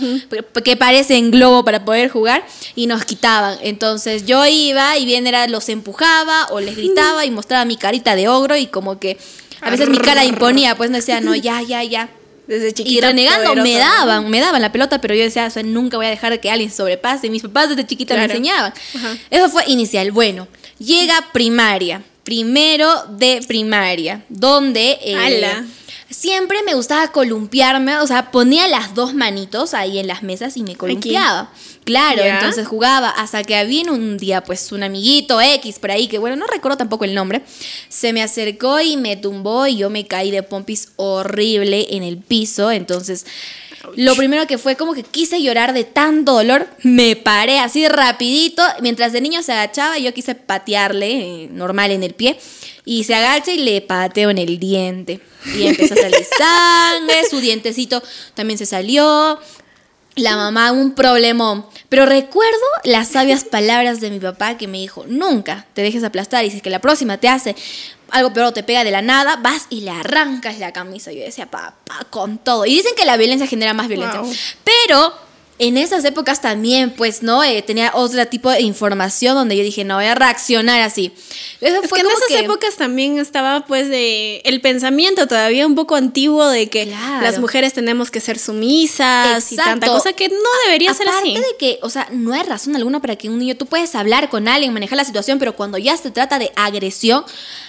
que 0.63 0.75
parecen 0.75 1.29
globo 1.29 1.63
para 1.63 1.85
poder 1.85 2.09
jugar, 2.09 2.43
y 2.73 2.87
nos 2.87 3.05
quitaban. 3.05 3.59
Entonces 3.61 4.25
yo 4.25 4.43
iba 4.47 4.97
y 4.97 5.05
bien 5.05 5.27
era, 5.27 5.47
los 5.47 5.69
empujaba 5.69 6.47
o 6.49 6.59
les 6.59 6.75
gritaba 6.75 7.23
y 7.23 7.29
mostraba 7.29 7.65
mi 7.65 7.77
carita 7.77 8.15
de 8.15 8.27
ogro 8.29 8.57
y 8.57 8.65
como 8.65 8.97
que 8.97 9.19
a 9.61 9.69
veces 9.69 9.89
mi 9.89 9.99
cara 9.99 10.25
imponía, 10.25 10.75
pues 10.75 10.89
no 10.89 10.95
decía, 10.95 11.21
no, 11.21 11.35
ya, 11.35 11.61
ya, 11.61 11.83
ya 11.83 12.09
desde 12.47 12.73
chiquita. 12.73 12.95
Y 12.95 13.01
renegando 13.01 13.55
me 13.55 13.73
daban, 13.73 14.29
me 14.29 14.39
daban 14.39 14.61
la 14.61 14.71
pelota, 14.71 14.99
pero 14.99 15.13
yo 15.13 15.23
decía, 15.23 15.49
nunca 15.63 15.97
voy 15.97 16.07
a 16.07 16.09
dejar 16.09 16.39
que 16.39 16.49
alguien 16.49 16.71
sobrepase. 16.71 17.29
Mis 17.29 17.43
papás 17.43 17.69
desde 17.69 17.85
chiquita 17.85 18.15
me 18.15 18.23
enseñaban. 18.23 18.73
Eso 19.29 19.49
fue 19.49 19.63
inicial. 19.67 20.11
Bueno, 20.11 20.47
llega 20.79 21.29
primaria, 21.33 22.01
primero 22.23 23.05
de 23.09 23.41
primaria, 23.47 24.23
donde... 24.29 24.97
Eh, 25.01 25.63
siempre 26.09 26.63
me 26.63 26.73
gustaba 26.73 27.11
columpiarme, 27.11 27.97
o 27.97 28.07
sea, 28.07 28.31
ponía 28.31 28.67
las 28.67 28.93
dos 28.93 29.13
manitos 29.13 29.73
ahí 29.73 29.99
en 29.99 30.07
las 30.07 30.23
mesas 30.23 30.57
y 30.57 30.63
me 30.63 30.75
columpiaba. 30.75 31.51
Claro, 31.83 32.21
entonces 32.21 32.67
jugaba 32.67 33.09
hasta 33.09 33.43
que 33.43 33.55
había 33.55 33.89
un 33.91 34.17
día, 34.17 34.43
pues, 34.43 34.71
un 34.71 34.83
amiguito 34.83 35.39
X 35.39 35.79
por 35.79 35.91
ahí, 35.91 36.07
que 36.07 36.19
bueno, 36.19 36.35
no 36.35 36.45
recuerdo 36.47 36.77
tampoco 36.77 37.05
el 37.05 37.13
nombre, 37.13 37.43
se 37.87 38.11
me 38.11 38.21
acercó 38.21 38.81
y 38.81 38.97
me 38.97 39.15
tumbó 39.15 39.67
y 39.67 39.77
yo 39.77 39.89
me 39.89 40.05
caí 40.05 40.31
de 40.31 40.43
pompis 40.43 40.89
horrible 40.97 41.87
en 41.91 42.03
el 42.03 42.17
piso, 42.17 42.71
entonces... 42.71 43.25
Lo 43.95 44.15
primero 44.15 44.47
que 44.47 44.57
fue 44.57 44.75
como 44.75 44.93
que 44.93 45.03
quise 45.03 45.41
llorar 45.41 45.73
de 45.73 45.83
tanto 45.83 46.33
dolor, 46.33 46.67
me 46.83 47.15
paré 47.15 47.59
así 47.59 47.87
rapidito, 47.87 48.63
mientras 48.81 49.13
el 49.13 49.23
niño 49.23 49.41
se 49.43 49.53
agachaba, 49.53 49.97
yo 49.97 50.13
quise 50.13 50.35
patearle 50.35 51.11
eh, 51.43 51.49
normal 51.51 51.91
en 51.91 52.03
el 52.03 52.13
pie 52.13 52.37
y 52.85 53.03
se 53.03 53.15
agacha 53.15 53.51
y 53.51 53.59
le 53.59 53.81
pateo 53.81 54.29
en 54.29 54.37
el 54.37 54.59
diente. 54.59 55.19
Y 55.57 55.67
empezó 55.67 55.93
a 55.93 55.97
salir 55.97 56.25
sangre, 56.37 57.29
su 57.29 57.39
dientecito 57.39 58.01
también 58.33 58.57
se 58.57 58.65
salió. 58.65 59.39
La 60.15 60.35
mamá, 60.35 60.71
un 60.71 60.95
problemón. 60.95 61.65
Pero 61.89 62.05
recuerdo 62.05 62.65
las 62.83 63.09
sabias 63.09 63.43
palabras 63.51 63.99
de 63.99 64.09
mi 64.09 64.19
papá 64.19 64.57
que 64.57 64.67
me 64.67 64.79
dijo, 64.79 65.05
nunca 65.07 65.67
te 65.73 65.83
dejes 65.83 66.03
aplastar 66.03 66.43
y 66.45 66.49
si 66.49 66.57
es 66.57 66.63
que 66.63 66.69
la 66.69 66.79
próxima 66.79 67.17
te 67.17 67.29
hace 67.29 67.55
algo 68.11 68.33
peor 68.33 68.53
te 68.53 68.63
pega 68.63 68.83
de 68.83 68.91
la 68.91 69.01
nada, 69.01 69.37
vas 69.37 69.67
y 69.69 69.81
le 69.81 69.91
arrancas 69.91 70.59
la 70.59 70.71
camisa. 70.73 71.11
Yo 71.11 71.21
decía, 71.21 71.45
papá, 71.45 72.05
con 72.09 72.37
todo. 72.37 72.65
Y 72.65 72.75
dicen 72.75 72.93
que 72.95 73.05
la 73.05 73.17
violencia 73.17 73.47
genera 73.47 73.73
más 73.73 73.87
violencia. 73.87 74.21
Pero 74.63 75.26
en 75.59 75.77
esas 75.77 76.05
épocas 76.05 76.39
también, 76.39 76.91
pues, 76.91 77.23
¿no? 77.23 77.43
Eh, 77.43 77.63
tenía 77.63 77.91
otro 77.95 78.25
tipo 78.27 78.51
de 78.51 78.61
información 78.61 79.35
donde 79.35 79.57
yo 79.57 79.63
dije, 79.63 79.83
no 79.83 79.95
voy 79.95 80.05
a 80.05 80.13
reaccionar 80.13 80.81
así. 80.81 81.11
Eso 81.61 81.81
fue 81.83 81.99
que 81.99 82.05
en 82.05 82.11
esas 82.11 82.43
épocas 82.43 82.75
también 82.75 83.17
estaba, 83.17 83.65
pues, 83.65 83.89
de 83.89 84.41
el 84.45 84.61
pensamiento 84.61 85.27
todavía 85.27 85.65
un 85.65 85.73
poco 85.73 85.95
antiguo 85.95 86.47
de 86.47 86.69
que 86.69 86.85
las 86.85 87.39
mujeres 87.39 87.73
tenemos 87.73 88.11
que 88.11 88.19
ser 88.19 88.37
sumisas 88.37 89.51
y 89.51 89.55
tanta 89.55 89.87
cosa 89.87 90.13
que 90.13 90.29
no 90.29 90.35
debería 90.65 90.93
ser 90.93 91.09
así. 91.09 91.33
de 91.33 91.55
que, 91.57 91.79
o 91.81 91.89
sea, 91.89 92.07
no 92.11 92.33
hay 92.33 92.43
razón 92.43 92.75
alguna 92.75 92.99
para 92.99 93.15
que 93.15 93.29
un 93.29 93.39
niño, 93.39 93.57
tú 93.57 93.65
puedes 93.65 93.95
hablar 93.95 94.29
con 94.29 94.47
alguien, 94.47 94.73
manejar 94.73 94.97
la 94.97 95.05
situación, 95.05 95.39
pero 95.39 95.55
cuando 95.55 95.79
ya 95.79 95.97
se 95.97 96.11
trata 96.11 96.37
de 96.37 96.51
agresión, 96.55 97.25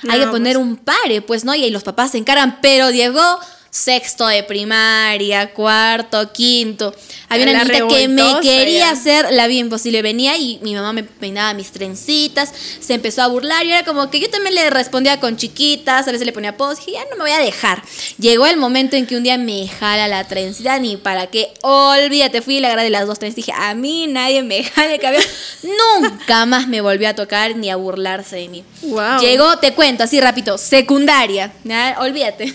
hay 0.09 0.21
que 0.21 0.27
poner 0.27 0.57
pues. 0.57 0.67
un 0.67 0.77
pare, 0.77 1.23
pues, 1.23 1.45
¿no? 1.45 1.55
Y 1.55 1.65
ahí 1.65 1.71
los 1.71 1.85
papás 1.85 2.11
se 2.11 2.19
encargan, 2.19 2.59
pero 2.61 2.89
Diego 2.89 3.23
sexto 3.71 4.27
de 4.27 4.43
primaria, 4.43 5.53
cuarto, 5.53 6.33
quinto. 6.33 6.95
Había 7.29 7.47
La 7.47 7.53
una 7.53 7.65
niñita 7.65 7.89
que 7.89 8.09
me 8.09 8.41
quería 8.41 8.79
ya. 8.87 8.91
hacer 8.91 9.33
la 9.33 9.47
vida 9.47 9.61
imposible. 9.61 10.03
Venía 10.03 10.37
y 10.37 10.59
mi 10.63 10.75
mamá 10.75 10.93
me 10.93 11.03
peinaba 11.03 11.53
mis 11.55 11.71
trencitas, 11.71 12.53
se 12.81 12.95
empezó 12.95 13.23
a 13.23 13.27
burlar 13.29 13.67
y 13.67 13.73
era 13.73 13.85
como 13.85 14.11
que 14.11 14.21
yo 14.21 14.31
también 14.31 14.55
le 14.55 14.71
respondía 14.71 15.21
con 15.21 15.37
chiquitas, 15.37 16.09
a 16.09 16.13
veces 16.13 16.27
le 16.27 16.33
ponía 16.33 16.57
post, 16.57 16.79
dije, 16.79 16.93
ya 16.93 17.05
no 17.11 17.17
me 17.17 17.23
voy 17.23 17.31
a 17.33 17.39
dejar. 17.39 17.83
Llegó 18.19 18.47
el 18.47 18.57
momento 18.57 18.97
en 18.97 19.07
que 19.07 19.17
un 19.17 19.23
día 19.23 19.39
me 19.39 19.69
jala 19.69 20.09
la 20.09 20.25
trencita, 20.27 20.79
ni 20.79 20.97
para 20.97 21.27
qué, 21.27 21.53
olvídate, 21.63 22.43
fui 22.43 22.57
y 22.57 22.61
le 22.61 22.69
agarré 22.69 22.91
las 22.91 23.07
dos 23.07 23.19
trencitas. 23.19 23.47
Dije, 23.47 23.53
a 23.59 23.75
mí 23.75 24.07
nadie 24.07 24.43
me 24.43 24.65
jala 24.65 24.95
el 24.95 25.01
cabello. 25.01 25.25
Nunca 25.63 26.47
más 26.47 26.67
me 26.69 26.81
volvió 26.81 27.09
a 27.09 27.15
tocar 27.15 27.57
ni 27.57 27.71
a 27.71 27.77
burlarse 27.77 28.37
de 28.37 28.49
mí. 28.49 28.65
Wow. 28.83 29.21
Llegó, 29.21 29.59
te 29.59 29.75
cuento, 29.75 30.05
así 30.05 30.21
rápido, 30.21 30.59
secundaria. 30.59 31.53
Olvídate. 31.99 32.53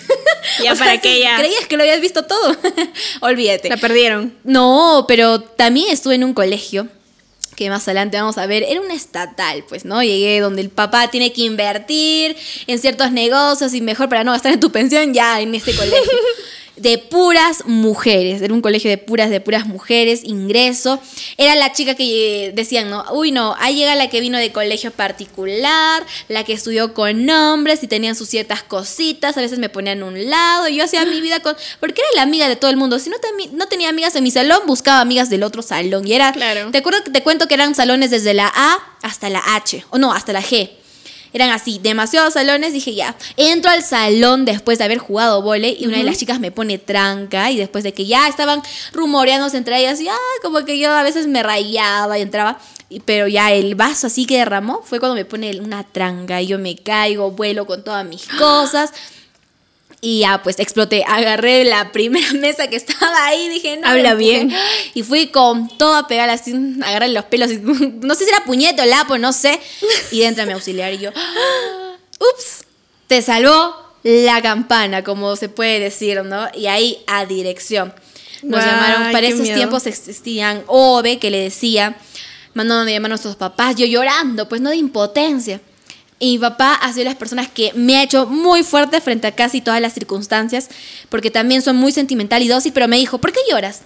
Ya, 0.64 0.76
¿para 0.76 0.98
Creías 1.10 1.68
que 1.68 1.78
lo 1.78 1.84
habías 1.84 2.02
visto 2.02 2.24
todo. 2.24 2.56
Olvídate. 3.22 3.70
La 3.70 3.78
perdieron. 3.78 4.34
No, 4.44 5.06
pero 5.08 5.42
también 5.42 5.90
estuve 5.90 6.16
en 6.16 6.24
un 6.24 6.34
colegio 6.34 6.88
que 7.56 7.70
más 7.70 7.88
adelante 7.88 8.18
vamos 8.18 8.38
a 8.38 8.46
ver, 8.46 8.64
era 8.64 8.82
una 8.82 8.94
estatal, 8.94 9.64
pues, 9.70 9.86
¿no? 9.86 10.02
Llegué 10.02 10.40
donde 10.40 10.62
el 10.62 10.70
papá 10.70 11.10
tiene 11.10 11.32
que 11.34 11.44
invertir 11.44 12.36
en 12.68 12.80
ciertos 12.80 13.12
negocios 13.12 13.74
y 13.74 13.82
mejor 13.82 14.10
para 14.10 14.24
no 14.24 14.32
gastar 14.32 14.54
en 14.54 14.60
tu 14.60 14.72
pensión 14.72 15.14
ya 15.14 15.40
en 15.40 15.54
este 15.56 15.76
colegio. 15.76 16.00
De 16.76 16.98
puras 16.98 17.66
mujeres, 17.66 18.42
era 18.42 18.52
un 18.52 18.62
colegio 18.62 18.90
de 18.90 18.98
puras, 18.98 19.30
de 19.30 19.40
puras 19.40 19.68
mujeres, 19.68 20.24
ingreso. 20.24 21.00
Era 21.38 21.56
la 21.56 21.72
chica 21.72 21.94
que 21.94 22.48
eh, 22.48 22.52
decían, 22.52 22.90
¿no? 22.90 23.06
Uy, 23.12 23.32
no, 23.32 23.56
ahí 23.60 23.76
llega 23.76 23.94
la 23.94 24.10
que 24.10 24.22
vino 24.22 24.40
de 24.40 24.52
colegio 24.52 24.90
particular, 24.90 26.04
la 26.30 26.44
que 26.44 26.54
estudió 26.54 26.96
con 26.96 27.30
hombres 27.30 27.84
y 27.84 27.88
tenían 27.88 28.16
sus 28.16 28.28
ciertas 28.28 28.64
cositas, 28.64 29.38
a 29.38 29.42
veces 29.42 29.60
me 29.60 29.70
ponían 29.70 30.02
a 30.02 30.06
un 30.06 30.30
lado, 30.30 30.68
y 30.68 30.78
yo 30.78 30.84
hacía 30.84 31.06
mi 31.06 31.22
vida 31.22 31.42
con... 31.42 31.56
Porque 31.80 32.02
era 32.02 32.10
la 32.16 32.22
amiga 32.24 32.50
de 32.50 32.56
todo 32.56 32.72
el 32.72 32.78
mundo, 32.78 32.98
si 32.98 33.12
no, 33.12 33.18
no 33.52 33.68
tenía 33.68 33.90
amigas 33.90 34.16
en 34.16 34.24
mi 34.24 34.32
salón, 34.32 34.62
buscaba 34.66 35.00
amigas 35.00 35.30
del 35.30 35.44
otro 35.44 35.62
salón, 35.62 36.08
y 36.08 36.14
era... 36.14 36.32
Claro. 36.34 36.72
Te 36.72 36.80
acuerdo 36.80 37.04
que 37.04 37.12
te 37.12 37.22
cuento 37.22 37.48
que 37.48 37.54
eran 37.54 37.76
salones 37.76 38.10
desde 38.10 38.34
la 38.34 38.52
A 38.54 38.80
hasta 39.04 39.30
la 39.30 39.44
H, 39.56 39.86
o 39.92 40.00
no, 40.00 40.12
hasta 40.12 40.34
la 40.34 40.42
G. 40.42 40.72
Eran 41.34 41.50
así, 41.50 41.80
demasiados 41.82 42.34
salones. 42.34 42.74
Dije, 42.74 42.94
ya, 42.94 43.16
entro 43.38 43.72
al 43.72 43.84
salón 43.84 44.46
después 44.46 44.78
de 44.78 44.86
haber 44.86 45.00
jugado 45.00 45.42
vole 45.42 45.76
y 45.78 45.88
una 45.88 45.98
de 45.98 46.04
las 46.04 46.18
chicas 46.18 46.40
me 46.40 46.52
pone 46.52 46.78
tranca 46.78 47.52
y 47.52 47.58
después 47.58 47.84
de 47.84 47.94
que 47.94 48.06
ya 48.06 48.28
estaban 48.28 48.62
rumoreándose 48.94 49.58
entre 49.58 49.80
ellas 49.80 50.00
y 50.00 50.08
ah, 50.08 50.18
como 50.42 50.64
que 50.64 50.78
yo 50.78 50.92
a 50.92 51.04
veces 51.04 51.28
me 51.28 51.44
rayaba 51.44 52.18
y 52.18 52.22
entraba. 52.22 52.60
Pero 53.06 53.28
ya 53.28 53.52
el 53.52 53.76
vaso 53.76 54.08
así 54.08 54.26
que 54.26 54.38
derramó 54.38 54.82
fue 54.84 55.00
cuando 55.00 55.16
me 55.16 55.26
pone 55.26 55.60
una 55.60 55.84
tranca 55.84 56.42
y 56.42 56.48
yo 56.48 56.60
me 56.60 56.76
caigo, 56.76 57.32
vuelo 57.32 57.66
con 57.66 57.84
todas 57.84 58.06
mis 58.06 58.28
cosas. 58.38 58.92
Y 60.06 60.20
ya, 60.20 60.44
pues 60.44 60.60
exploté. 60.60 61.06
Agarré 61.08 61.64
la 61.64 61.94
primera 61.94 62.34
mesa 62.34 62.68
que 62.68 62.76
estaba 62.76 63.26
ahí. 63.26 63.48
Dije, 63.48 63.78
no. 63.78 63.88
Habla 63.88 64.16
bien. 64.16 64.54
Y 64.94 65.02
fui 65.04 65.28
con 65.28 65.70
todo 65.78 65.96
a 65.96 66.08
pegar 66.08 66.30
así, 66.30 66.54
agarré 66.84 67.08
los 67.08 67.24
pelos. 67.26 67.50
y- 67.52 67.58
no 68.02 68.14
sé 68.14 68.26
si 68.26 68.30
era 68.30 68.44
puñeto, 68.44 68.84
lapo, 68.86 69.18
no 69.18 69.32
sé. 69.32 69.60
Y 70.12 70.24
entra 70.24 70.46
mi 70.46 70.52
auxiliar 70.52 70.92
y 70.94 70.98
yo, 70.98 71.10
ups, 72.20 72.66
te 73.08 73.22
salvó 73.22 73.76
la 74.04 74.42
campana, 74.42 75.04
como 75.06 75.36
se 75.38 75.48
puede 75.48 75.80
decir, 75.80 76.22
¿no? 76.24 76.48
Y 76.54 76.68
ahí 76.68 77.02
a 77.08 77.26
dirección. 77.26 77.94
Nos 78.42 78.60
llamaron, 78.64 79.12
para 79.14 79.26
esos 79.28 79.40
miedo. 79.44 79.56
tiempos 79.56 79.86
existían 79.88 80.64
OVE 80.68 81.18
que 81.18 81.30
le 81.32 81.40
decía, 81.40 81.96
mandando 82.54 82.92
llamar 82.92 83.06
a 83.06 83.14
nuestros 83.14 83.38
papás, 83.38 83.78
yo 83.78 83.86
llorando, 83.86 84.50
pues 84.50 84.60
no 84.60 84.70
de 84.70 84.76
impotencia. 84.76 85.62
Y 86.24 86.38
mi 86.38 86.40
papá 86.40 86.74
ha 86.76 86.94
sido 86.94 87.00
de 87.00 87.10
las 87.10 87.16
personas 87.16 87.50
que 87.50 87.74
me 87.76 87.98
ha 87.98 88.04
hecho 88.04 88.26
muy 88.28 88.64
fuerte 88.64 89.02
frente 89.02 89.28
a 89.28 89.36
casi 89.36 89.60
todas 89.60 89.82
las 89.82 89.94
circunstancias, 89.94 90.70
porque 91.10 91.32
también 91.32 91.62
soy 91.62 91.74
muy 91.74 91.92
sentimental 91.92 92.42
y 92.42 92.48
dócil, 92.48 92.72
pero 92.72 92.88
me 92.88 92.96
dijo, 92.96 93.18
¿por 93.18 93.34
qué 93.34 93.42
lloras? 93.52 93.82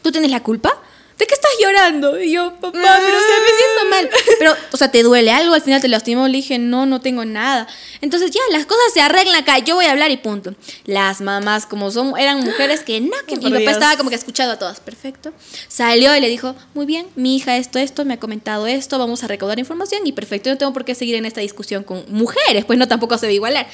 ¿Tú 0.00 0.12
tienes 0.12 0.30
la 0.30 0.44
culpa? 0.44 0.80
¿De 1.18 1.26
qué 1.26 1.34
estás 1.34 1.50
llorando? 1.60 2.20
Y 2.20 2.32
yo, 2.32 2.52
papá, 2.54 2.70
pero 2.72 3.16
o 3.16 3.20
sea, 3.20 3.36
me 3.40 3.48
siento 3.58 3.90
mal. 3.90 4.10
Pero, 4.38 4.54
o 4.72 4.76
sea, 4.76 4.88
¿te 4.88 5.02
duele 5.02 5.32
algo? 5.32 5.54
Al 5.54 5.62
final 5.62 5.80
te 5.80 5.88
lastimó. 5.88 6.28
Le 6.28 6.36
dije, 6.36 6.58
no, 6.58 6.86
no 6.86 7.00
tengo 7.00 7.24
nada. 7.24 7.66
Entonces 8.00 8.30
ya, 8.30 8.40
las 8.52 8.66
cosas 8.66 8.92
se 8.94 9.00
arreglan 9.00 9.34
acá. 9.34 9.58
Yo 9.58 9.74
voy 9.74 9.86
a 9.86 9.90
hablar 9.90 10.12
y 10.12 10.16
punto. 10.16 10.54
Las 10.84 11.20
mamás, 11.20 11.66
como 11.66 11.90
son, 11.90 12.16
eran 12.16 12.40
mujeres 12.44 12.84
que 12.84 13.00
no, 13.00 13.16
que 13.26 13.34
Oh, 13.34 13.50
mi 13.50 13.50
papá 13.50 13.72
estaba 13.72 13.96
como 13.96 14.10
que 14.10 14.16
escuchado 14.16 14.52
a 14.52 14.58
todas. 14.58 14.78
Perfecto. 14.78 15.32
Salió 15.66 16.14
y 16.14 16.20
le 16.20 16.28
dijo, 16.28 16.54
muy 16.74 16.86
bien, 16.86 17.08
mi 17.16 17.36
hija 17.36 17.56
esto, 17.56 17.80
esto, 17.80 18.04
me 18.04 18.14
ha 18.14 18.20
comentado 18.20 18.68
esto, 18.68 18.98
vamos 18.98 19.24
a 19.24 19.26
recaudar 19.26 19.58
información 19.58 20.06
y 20.06 20.12
perfecto. 20.12 20.48
Yo 20.48 20.54
no 20.54 20.58
tengo 20.58 20.72
por 20.72 20.84
qué 20.84 20.94
seguir 20.94 21.16
en 21.16 21.24
esta 21.24 21.40
discusión 21.40 21.82
con 21.82 22.04
mujeres, 22.08 22.64
pues 22.64 22.78
no 22.78 22.86
tampoco 22.86 23.18
se 23.18 23.26
ve 23.26 23.34
igualar. 23.34 23.66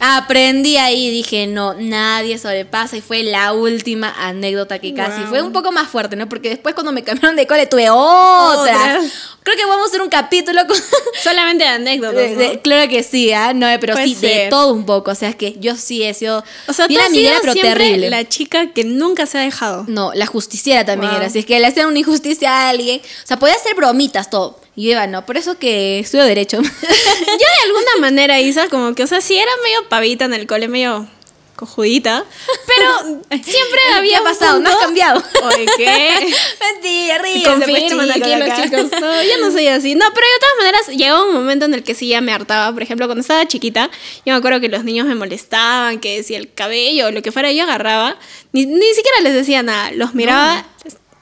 Aprendí 0.00 0.76
ahí, 0.76 1.10
dije, 1.10 1.46
no, 1.48 1.74
nadie 1.74 2.38
sobrepasa 2.38 2.96
y 2.96 3.00
fue 3.00 3.22
la 3.24 3.52
última 3.52 4.14
anécdota 4.16 4.78
que 4.78 4.94
casi 4.94 5.20
Wow. 5.22 5.28
fue 5.28 5.42
un 5.42 5.52
poco 5.52 5.72
más 5.72 5.88
fuerte, 5.88 6.14
¿no? 6.14 6.28
Porque 6.28 6.50
después 6.50 6.74
cuando 6.74 6.92
me 6.92 7.02
cambiaron 7.02 7.34
de 7.36 7.46
cole 7.46 7.66
tuve 7.66 7.90
otras. 7.90 8.58
Otras. 8.98 9.37
Creo 9.48 9.56
que 9.56 9.64
vamos 9.66 9.86
a 9.86 9.88
hacer 9.88 10.02
un 10.02 10.10
capítulo 10.10 10.66
con... 10.66 10.76
Solamente 11.22 11.64
de 11.64 11.70
anécdotas. 11.70 12.14
de- 12.16 12.30
¿no? 12.34 12.38
de- 12.38 12.60
claro 12.60 12.86
que 12.90 13.02
sí, 13.02 13.32
¿ah? 13.32 13.54
No, 13.54 13.66
pero 13.80 13.96
sí, 13.96 14.14
de 14.16 14.48
todo 14.50 14.74
un 14.74 14.84
poco. 14.84 15.10
O 15.12 15.14
sea, 15.14 15.30
es 15.30 15.36
que 15.36 15.54
yo 15.58 15.74
sí 15.74 16.02
he 16.02 16.12
sido... 16.12 16.44
O 16.66 16.72
sea, 16.74 16.84
tú 16.86 16.90
bien 16.90 17.00
has 17.00 17.06
amiguera, 17.08 17.30
sido 17.30 17.40
pero 17.40 17.52
siempre 17.54 17.84
terrible. 17.84 18.10
la 18.10 18.28
chica 18.28 18.70
que 18.72 18.84
nunca 18.84 19.24
se 19.24 19.38
ha 19.38 19.40
dejado. 19.40 19.84
No, 19.88 20.12
la 20.14 20.26
justiciera 20.26 20.84
también 20.84 21.12
Wow. 21.12 21.20
era. 21.22 21.30
Si 21.30 21.38
es 21.38 21.46
que 21.46 21.58
le 21.58 21.66
hacían 21.66 21.86
una 21.88 21.98
injusticia 21.98 22.50
a 22.50 22.68
alguien. 22.68 23.00
O 23.00 23.26
sea, 23.26 23.38
podía 23.38 23.54
hacer 23.54 23.74
bromitas, 23.74 24.28
todo. 24.28 24.60
Y 24.76 24.90
iba, 24.90 25.06
no, 25.06 25.24
por 25.24 25.36
eso 25.38 25.58
que 25.58 25.98
estudio 26.00 26.24
Derecho. 26.24 26.58
Yo 26.62 26.68
de 26.68 27.64
alguna 27.64 27.90
manera, 28.00 28.38
Isa, 28.40 28.68
como 28.68 28.94
que, 28.94 29.02
o 29.02 29.06
sea, 29.06 29.20
sí 29.20 29.36
era 29.38 29.50
medio 29.64 29.88
pavita 29.88 30.26
en 30.26 30.34
el 30.34 30.46
cole, 30.46 30.68
medio 30.68 31.08
cojudita, 31.58 32.24
pero 32.66 33.20
siempre 33.30 33.80
¿Qué 33.88 33.94
había 33.94 34.22
pasado? 34.22 34.60
¿No 34.60 34.70
has 34.70 34.76
cambiado? 34.76 35.20
Oye, 35.42 35.66
¿qué? 35.76 36.32
Mentira, 36.72 37.20
Si 37.24 37.42
confirman 37.42 37.88
chicos, 37.88 38.10
aquí 38.10 38.34
los 38.36 38.62
chicos. 38.62 39.00
No, 39.00 39.22
yo 39.24 39.38
no 39.40 39.50
soy 39.50 39.66
así. 39.66 39.96
No, 39.96 40.06
pero 40.14 40.26
de 40.26 40.38
todas 40.40 40.56
maneras 40.58 40.88
llegó 40.88 41.26
un 41.26 41.34
momento 41.34 41.64
en 41.64 41.74
el 41.74 41.82
que 41.82 41.94
sí 41.94 42.08
ya 42.08 42.20
me 42.20 42.32
hartaba. 42.32 42.72
Por 42.72 42.82
ejemplo, 42.82 43.06
cuando 43.06 43.22
estaba 43.22 43.46
chiquita, 43.46 43.90
yo 44.24 44.32
me 44.32 44.34
acuerdo 44.34 44.60
que 44.60 44.68
los 44.68 44.84
niños 44.84 45.06
me 45.06 45.16
molestaban, 45.16 45.98
que 45.98 46.18
decía 46.18 46.38
el 46.38 46.52
cabello 46.52 47.08
o 47.08 47.10
lo 47.10 47.22
que 47.22 47.32
fuera, 47.32 47.50
yo 47.50 47.64
agarraba. 47.64 48.16
Ni, 48.52 48.64
ni 48.64 48.94
siquiera 48.94 49.20
les 49.22 49.34
decía 49.34 49.64
nada. 49.64 49.90
Los 49.90 50.14
miraba, 50.14 50.64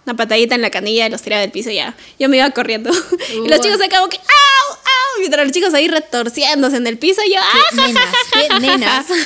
una 0.06 0.16
patadita 0.16 0.54
en 0.54 0.62
la 0.62 0.70
canilla, 0.70 1.08
los 1.08 1.20
tiraba 1.22 1.40
del 1.42 1.50
piso 1.50 1.70
y 1.70 1.74
ya. 1.76 1.96
Yo 2.18 2.28
me 2.28 2.36
iba 2.36 2.48
corriendo. 2.50 2.90
y 3.44 3.48
los 3.48 3.60
chicos 3.60 3.80
acá 3.80 3.98
como 3.98 4.08
que 4.08 4.18
¡au! 4.18 4.72
¡au! 4.74 5.18
Mientras 5.18 5.44
los 5.44 5.52
chicos 5.52 5.74
ahí 5.74 5.88
retorciéndose 5.88 6.76
en 6.76 6.86
el 6.86 6.98
piso 6.98 7.20
y 7.26 7.32
yo 7.32 7.40
¡ah! 7.40 7.58
Qué 7.70 7.76
nenas, 7.76 8.14
qué 8.32 8.60
nenas. 8.60 9.06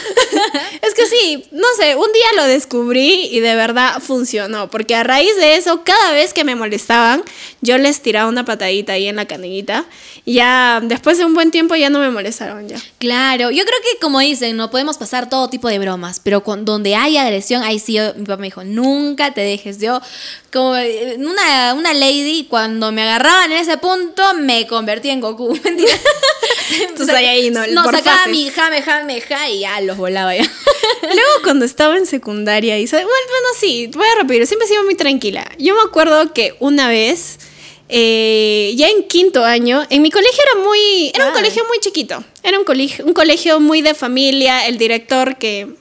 Es 0.82 0.94
que 0.94 1.06
sí, 1.06 1.44
no 1.52 1.66
sé, 1.78 1.94
un 1.94 2.10
día 2.12 2.24
lo 2.36 2.44
descubrí 2.44 3.26
y 3.30 3.40
de 3.40 3.54
verdad 3.54 4.00
funcionó, 4.00 4.70
porque 4.70 4.94
a 4.94 5.02
raíz 5.02 5.36
de 5.36 5.56
eso, 5.56 5.82
cada 5.84 6.12
vez 6.12 6.32
que 6.32 6.42
me 6.44 6.54
molestaban, 6.54 7.22
yo 7.60 7.76
les 7.78 8.00
tiraba 8.00 8.28
una 8.28 8.44
patadita 8.44 8.94
ahí 8.94 9.06
en 9.06 9.16
la 9.16 9.26
canillita 9.26 9.84
y 10.24 10.34
ya 10.34 10.80
después 10.82 11.18
de 11.18 11.24
un 11.26 11.34
buen 11.34 11.50
tiempo 11.50 11.74
ya 11.76 11.90
no 11.90 11.98
me 11.98 12.10
molestaron 12.10 12.68
ya. 12.68 12.78
Claro, 12.98 13.50
yo 13.50 13.64
creo 13.64 13.78
que 13.82 13.98
como 14.00 14.20
dicen, 14.20 14.56
no 14.56 14.70
podemos 14.70 14.96
pasar 14.96 15.28
todo 15.28 15.48
tipo 15.50 15.68
de 15.68 15.78
bromas, 15.78 16.20
pero 16.20 16.42
con, 16.42 16.64
donde 16.64 16.94
hay 16.94 17.18
agresión, 17.18 17.62
ahí 17.62 17.78
sí, 17.78 17.94
yo- 17.94 18.14
mi 18.14 18.24
papá 18.24 18.38
me 18.40 18.46
dijo, 18.46 18.64
nunca 18.64 19.32
te 19.34 19.42
dejes. 19.42 19.78
Yo, 19.78 20.00
como 20.52 20.76
eh, 20.76 21.16
una, 21.18 21.74
una 21.74 21.94
lady, 21.94 22.46
cuando 22.48 22.90
me 22.92 23.02
agarraban 23.02 23.52
en 23.52 23.58
ese 23.58 23.76
punto, 23.78 24.22
me 24.34 24.66
convertí 24.66 25.10
en 25.10 25.20
Goku. 25.20 25.54
Mentira. 25.64 25.92
Tú 26.96 27.02
estás 27.02 27.16
ahí, 27.16 27.50
¿no? 27.50 27.66
No, 27.68 27.84
sacaba 27.84 28.18
fases. 28.18 28.32
mi 28.32 28.48
jame, 28.50 28.82
jame, 28.82 29.20
ja, 29.20 29.48
y 29.48 29.60
ya 29.60 29.80
los 29.80 29.96
volaba 29.96 30.34
ya. 30.36 30.42
Luego 31.02 31.30
cuando 31.42 31.64
estaba 31.64 31.96
en 31.96 32.06
secundaria, 32.06 32.78
y 32.78 32.86
bueno, 32.86 33.06
bueno, 33.08 33.48
sí, 33.58 33.88
voy 33.92 34.06
a 34.06 34.20
repetir, 34.22 34.46
siempre 34.46 34.66
he 34.66 34.68
sido 34.68 34.84
muy 34.84 34.94
tranquila. 34.94 35.50
Yo 35.58 35.74
me 35.74 35.80
acuerdo 35.82 36.32
que 36.32 36.54
una 36.60 36.88
vez, 36.88 37.38
eh, 37.88 38.72
ya 38.76 38.88
en 38.88 39.04
quinto 39.08 39.44
año, 39.44 39.84
en 39.90 40.02
mi 40.02 40.10
colegio 40.10 40.42
era 40.52 40.62
muy, 40.64 41.10
era 41.14 41.24
un 41.26 41.30
Ah. 41.30 41.34
colegio 41.34 41.64
muy 41.66 41.78
chiquito, 41.80 42.22
era 42.42 42.58
un 42.58 42.64
colegio, 42.64 43.04
un 43.04 43.14
colegio 43.14 43.58
muy 43.60 43.82
de 43.82 43.94
familia, 43.94 44.66
el 44.68 44.78
director 44.78 45.38
que 45.38 45.74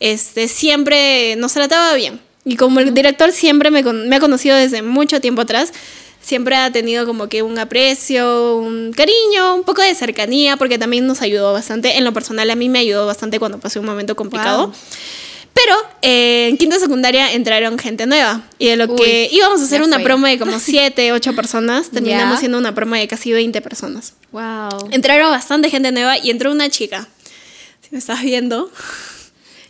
este, 0.00 0.48
siempre 0.48 1.36
nos 1.36 1.52
trataba 1.52 1.94
bien. 1.94 2.20
Y 2.44 2.56
como 2.56 2.80
el 2.80 2.92
director 2.92 3.32
siempre 3.32 3.70
me, 3.70 3.82
me 3.82 4.16
ha 4.16 4.20
conocido 4.20 4.56
desde 4.56 4.82
mucho 4.82 5.20
tiempo 5.20 5.42
atrás, 5.42 5.72
siempre 6.20 6.56
ha 6.56 6.70
tenido 6.70 7.06
como 7.06 7.28
que 7.28 7.42
un 7.42 7.58
aprecio, 7.58 8.56
un 8.56 8.92
cariño, 8.92 9.54
un 9.54 9.64
poco 9.64 9.82
de 9.82 9.94
cercanía, 9.94 10.56
porque 10.56 10.78
también 10.78 11.06
nos 11.06 11.20
ayudó 11.22 11.52
bastante. 11.52 11.98
En 11.98 12.04
lo 12.04 12.12
personal, 12.12 12.50
a 12.50 12.54
mí 12.54 12.68
me 12.68 12.78
ayudó 12.78 13.06
bastante 13.06 13.38
cuando 13.38 13.58
pasé 13.58 13.78
un 13.78 13.86
momento 13.86 14.16
complicado. 14.16 14.68
Wow. 14.68 14.74
Pero 15.54 15.74
eh, 16.00 16.48
en 16.48 16.56
quinta 16.56 16.78
secundaria 16.78 17.32
entraron 17.32 17.78
gente 17.78 18.06
nueva. 18.06 18.42
Y 18.58 18.68
de 18.68 18.76
lo 18.76 18.86
Uy, 18.86 18.96
que 18.96 19.28
íbamos 19.30 19.60
a 19.60 19.64
hacer 19.64 19.82
una 19.82 19.96
fue. 19.96 20.04
promo 20.04 20.26
de 20.26 20.38
como 20.38 20.58
7, 20.60 21.12
8 21.12 21.36
personas, 21.36 21.90
terminamos 21.90 22.38
siendo 22.38 22.56
una 22.58 22.74
promo 22.74 22.94
de 22.94 23.06
casi 23.06 23.32
20 23.32 23.60
personas. 23.60 24.14
Wow. 24.30 24.88
Entraron 24.90 25.30
bastante 25.30 25.68
gente 25.68 25.92
nueva 25.92 26.16
y 26.18 26.30
entró 26.30 26.50
una 26.50 26.70
chica. 26.70 27.06
Si 27.82 27.88
me 27.90 27.98
estás 27.98 28.22
viendo. 28.22 28.70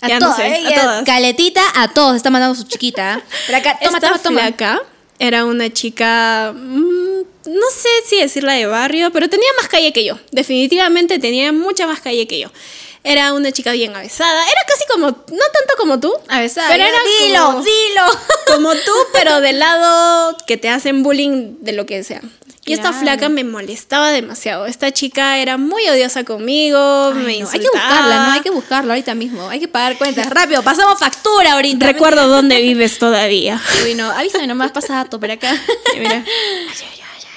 A, 0.02 0.08
ya 0.08 0.18
no 0.18 0.34
sé, 0.36 0.46
eh, 0.46 0.74
a 0.74 0.82
todas. 0.82 1.04
Caletita 1.04 1.62
a 1.74 1.88
todos 1.88 2.16
está 2.16 2.28
mandando 2.30 2.54
su 2.54 2.64
chiquita. 2.64 3.22
Pero 3.46 3.58
acá, 3.58 3.78
toma, 3.82 3.96
Esta 3.98 4.18
toma, 4.18 4.82
era 5.18 5.44
una 5.44 5.72
chica, 5.72 6.52
mm, 6.54 7.20
no 7.46 7.66
sé 7.72 7.88
si 8.06 8.16
decirla 8.18 8.54
de 8.54 8.66
barrio, 8.66 9.10
pero 9.12 9.28
tenía 9.30 9.48
más 9.58 9.68
calle 9.68 9.92
que 9.92 10.04
yo. 10.04 10.18
Definitivamente 10.32 11.18
tenía 11.18 11.52
mucha 11.52 11.86
más 11.86 12.00
calle 12.00 12.26
que 12.26 12.40
yo. 12.40 12.50
Era 13.04 13.32
una 13.32 13.50
chica 13.50 13.72
bien 13.72 13.94
avesada. 13.96 14.42
Era 14.44 14.60
casi 14.68 14.84
como, 14.92 15.06
no 15.08 15.14
tanto 15.52 15.74
como 15.78 15.98
tú. 15.98 16.12
Avesada. 16.28 16.68
Pero 16.68 16.84
era 16.84 16.98
dilo, 17.20 17.44
como- 17.46 17.62
dilo. 17.62 18.02
Como 18.46 18.72
tú, 18.74 18.92
pero 19.12 19.40
del 19.40 19.58
lado 19.58 20.36
que 20.46 20.56
te 20.56 20.68
hacen 20.68 21.02
bullying 21.02 21.54
de 21.60 21.72
lo 21.72 21.86
que 21.86 22.04
sea. 22.04 22.20
Y 22.64 22.74
esta 22.74 22.92
flaca 22.92 23.28
me 23.28 23.42
molestaba 23.42 24.10
demasiado. 24.12 24.66
Esta 24.66 24.92
chica 24.92 25.38
era 25.38 25.56
muy 25.58 25.88
odiosa 25.88 26.22
conmigo, 26.24 27.08
Ay, 27.08 27.14
me 27.14 27.38
no, 27.40 27.48
hay 27.50 27.58
que 27.58 27.68
buscarla, 27.72 28.26
¿no? 28.26 28.32
Hay 28.32 28.40
que 28.40 28.50
buscarla 28.50 28.92
ahorita 28.94 29.14
mismo. 29.16 29.48
Hay 29.48 29.58
que 29.58 29.66
pagar 29.68 29.98
cuentas. 29.98 30.28
Rápido, 30.30 30.62
pasamos 30.62 30.98
factura 30.98 31.54
ahorita. 31.54 31.86
Recuerdo 31.86 32.28
dónde 32.28 32.60
vives 32.60 32.98
todavía. 32.98 33.60
Uy, 33.84 33.94
no, 33.94 34.08
avísame 34.12 34.46
nomás, 34.46 34.70
pasa 34.70 34.94
dato 34.94 35.18
por 35.18 35.30
acá. 35.30 35.52
Mira. 35.98 36.24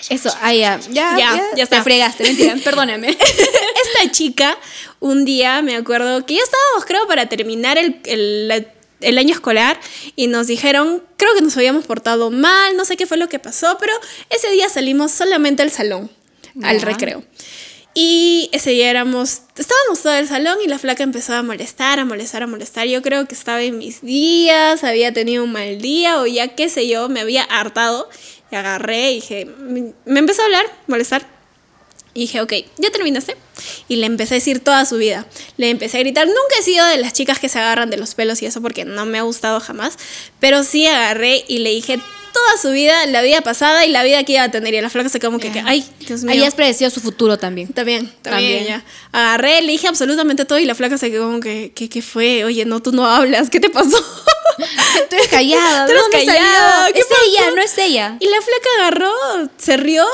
Eso, 0.09 0.31
ahí 0.41 0.59
ya. 0.59 0.79
Ya, 0.91 1.15
Ya, 1.17 1.17
ya, 1.17 1.35
ya 1.35 1.55
Te 1.55 1.61
está. 1.63 1.81
fregaste, 1.83 2.23
mentira, 2.23 2.55
perdóname. 2.63 3.09
Esta 3.19 4.11
chica, 4.11 4.55
un 4.99 5.25
día 5.25 5.63
me 5.63 5.75
acuerdo 5.75 6.23
que 6.27 6.35
ya 6.35 6.41
estábamos, 6.43 6.85
creo, 6.85 7.07
para 7.07 7.25
terminar 7.27 7.79
el, 7.79 7.99
el- 8.05 8.47
la- 8.47 8.63
el 9.01 9.17
año 9.17 9.33
escolar 9.33 9.79
y 10.15 10.27
nos 10.27 10.47
dijeron, 10.47 11.03
creo 11.17 11.33
que 11.35 11.41
nos 11.41 11.55
habíamos 11.57 11.85
portado 11.85 12.31
mal, 12.31 12.75
no 12.77 12.85
sé 12.85 12.97
qué 12.97 13.05
fue 13.05 13.17
lo 13.17 13.29
que 13.29 13.39
pasó, 13.39 13.77
pero 13.79 13.93
ese 14.29 14.49
día 14.51 14.69
salimos 14.69 15.11
solamente 15.11 15.61
al 15.61 15.71
salón, 15.71 16.09
al 16.63 16.81
recreo. 16.81 17.23
Y 17.97 18.49
ese 18.51 18.71
día 18.71 18.89
éramos, 18.89 19.43
estábamos 19.55 20.01
todo 20.03 20.13
el 20.15 20.27
salón 20.27 20.57
y 20.61 20.67
la 20.67 20.77
flaca 20.77 21.03
empezó 21.03 21.33
a 21.33 21.43
molestar, 21.43 21.97
a 21.97 22.03
molestar, 22.03 22.43
a 22.43 22.47
molestar. 22.47 22.87
Yo 22.87 23.01
creo 23.01 23.25
que 23.25 23.33
estaba 23.33 23.63
en 23.63 23.77
mis 23.77 24.01
días, 24.01 24.83
había 24.83 25.13
tenido 25.13 25.45
un 25.45 25.53
mal 25.53 25.79
día 25.79 26.19
o 26.19 26.25
ya 26.25 26.49
qué 26.55 26.67
sé 26.67 26.89
yo, 26.89 27.07
me 27.07 27.21
había 27.21 27.43
hartado 27.43 28.09
y 28.51 28.55
agarré 28.55 29.11
y 29.11 29.15
dije, 29.15 29.45
me 29.45 29.93
me 30.03 30.19
empezó 30.19 30.41
a 30.41 30.45
hablar, 30.45 30.65
molestar. 30.87 31.34
Y 32.15 32.21
dije, 32.21 32.39
ok, 32.39 32.53
¿ya 32.77 32.89
terminaste? 32.91 33.35
Y 33.89 33.97
le 33.97 34.05
empecé 34.05 34.35
a 34.35 34.37
decir 34.37 34.61
toda 34.61 34.85
su 34.85 34.95
vida. 34.95 35.27
Le 35.57 35.69
empecé 35.69 35.97
a 35.97 35.99
gritar. 35.99 36.25
Nunca 36.25 36.39
he 36.59 36.63
sido 36.63 36.85
de 36.87 36.95
las 36.95 37.11
chicas 37.11 37.39
que 37.39 37.49
se 37.49 37.59
agarran 37.59 37.89
de 37.89 37.97
los 37.97 38.15
pelos 38.15 38.41
y 38.41 38.45
eso 38.45 38.61
porque 38.61 38.85
no 38.85 39.05
me 39.05 39.19
ha 39.19 39.23
gustado 39.23 39.59
jamás. 39.59 39.97
Pero 40.39 40.63
sí 40.63 40.87
agarré 40.87 41.43
y 41.49 41.57
le 41.59 41.71
dije 41.71 41.99
toda 42.33 42.57
su 42.61 42.71
vida, 42.71 43.05
la 43.07 43.21
vida 43.21 43.41
pasada 43.41 43.85
y 43.85 43.89
la 43.91 44.03
vida 44.03 44.23
que 44.23 44.31
iba 44.33 44.43
a 44.43 44.49
tener. 44.49 44.73
Y 44.73 44.79
la 44.79 44.89
flaca 44.89 45.09
se 45.09 45.19
como 45.19 45.39
que, 45.39 45.51
que, 45.51 45.61
ay, 45.65 45.85
Dios 46.07 46.23
mío. 46.23 46.31
Ahí 46.31 46.43
has 46.43 46.55
predecido 46.55 46.89
su 46.89 47.01
futuro 47.01 47.37
también. 47.37 47.67
También, 47.73 48.09
también, 48.21 48.59
También. 48.59 48.65
ya. 48.65 48.85
Agarré, 49.11 49.61
le 49.61 49.73
dije 49.73 49.89
absolutamente 49.89 50.45
todo 50.45 50.57
y 50.59 50.63
la 50.63 50.73
flaca 50.75 50.97
se 50.97 51.11
quedó 51.11 51.25
como 51.25 51.41
que, 51.41 51.73
¿qué, 51.75 51.89
qué 51.89 52.01
fue? 52.01 52.45
Oye, 52.45 52.63
no, 52.63 52.81
tú 52.81 52.93
no 52.93 53.05
hablas, 53.05 53.49
¿qué 53.49 53.59
te 53.59 53.69
pasó? 53.69 53.97
Tú 55.09 55.15
eres 55.17 55.27
callada. 55.27 55.85
Tú 55.85 55.91
eres 55.91 56.03
¿de 56.03 56.17
dónde 56.17 56.25
callada? 56.27 56.87
¿qué 56.93 56.99
Es 56.99 57.05
ella, 57.27 57.39
pasó? 57.43 57.55
no 57.55 57.61
es 57.61 57.77
ella. 57.77 58.17
Y 58.21 58.25
la 58.27 58.37
flaca 58.37 58.69
agarró, 58.79 59.49
se 59.57 59.75
rió 59.75 60.05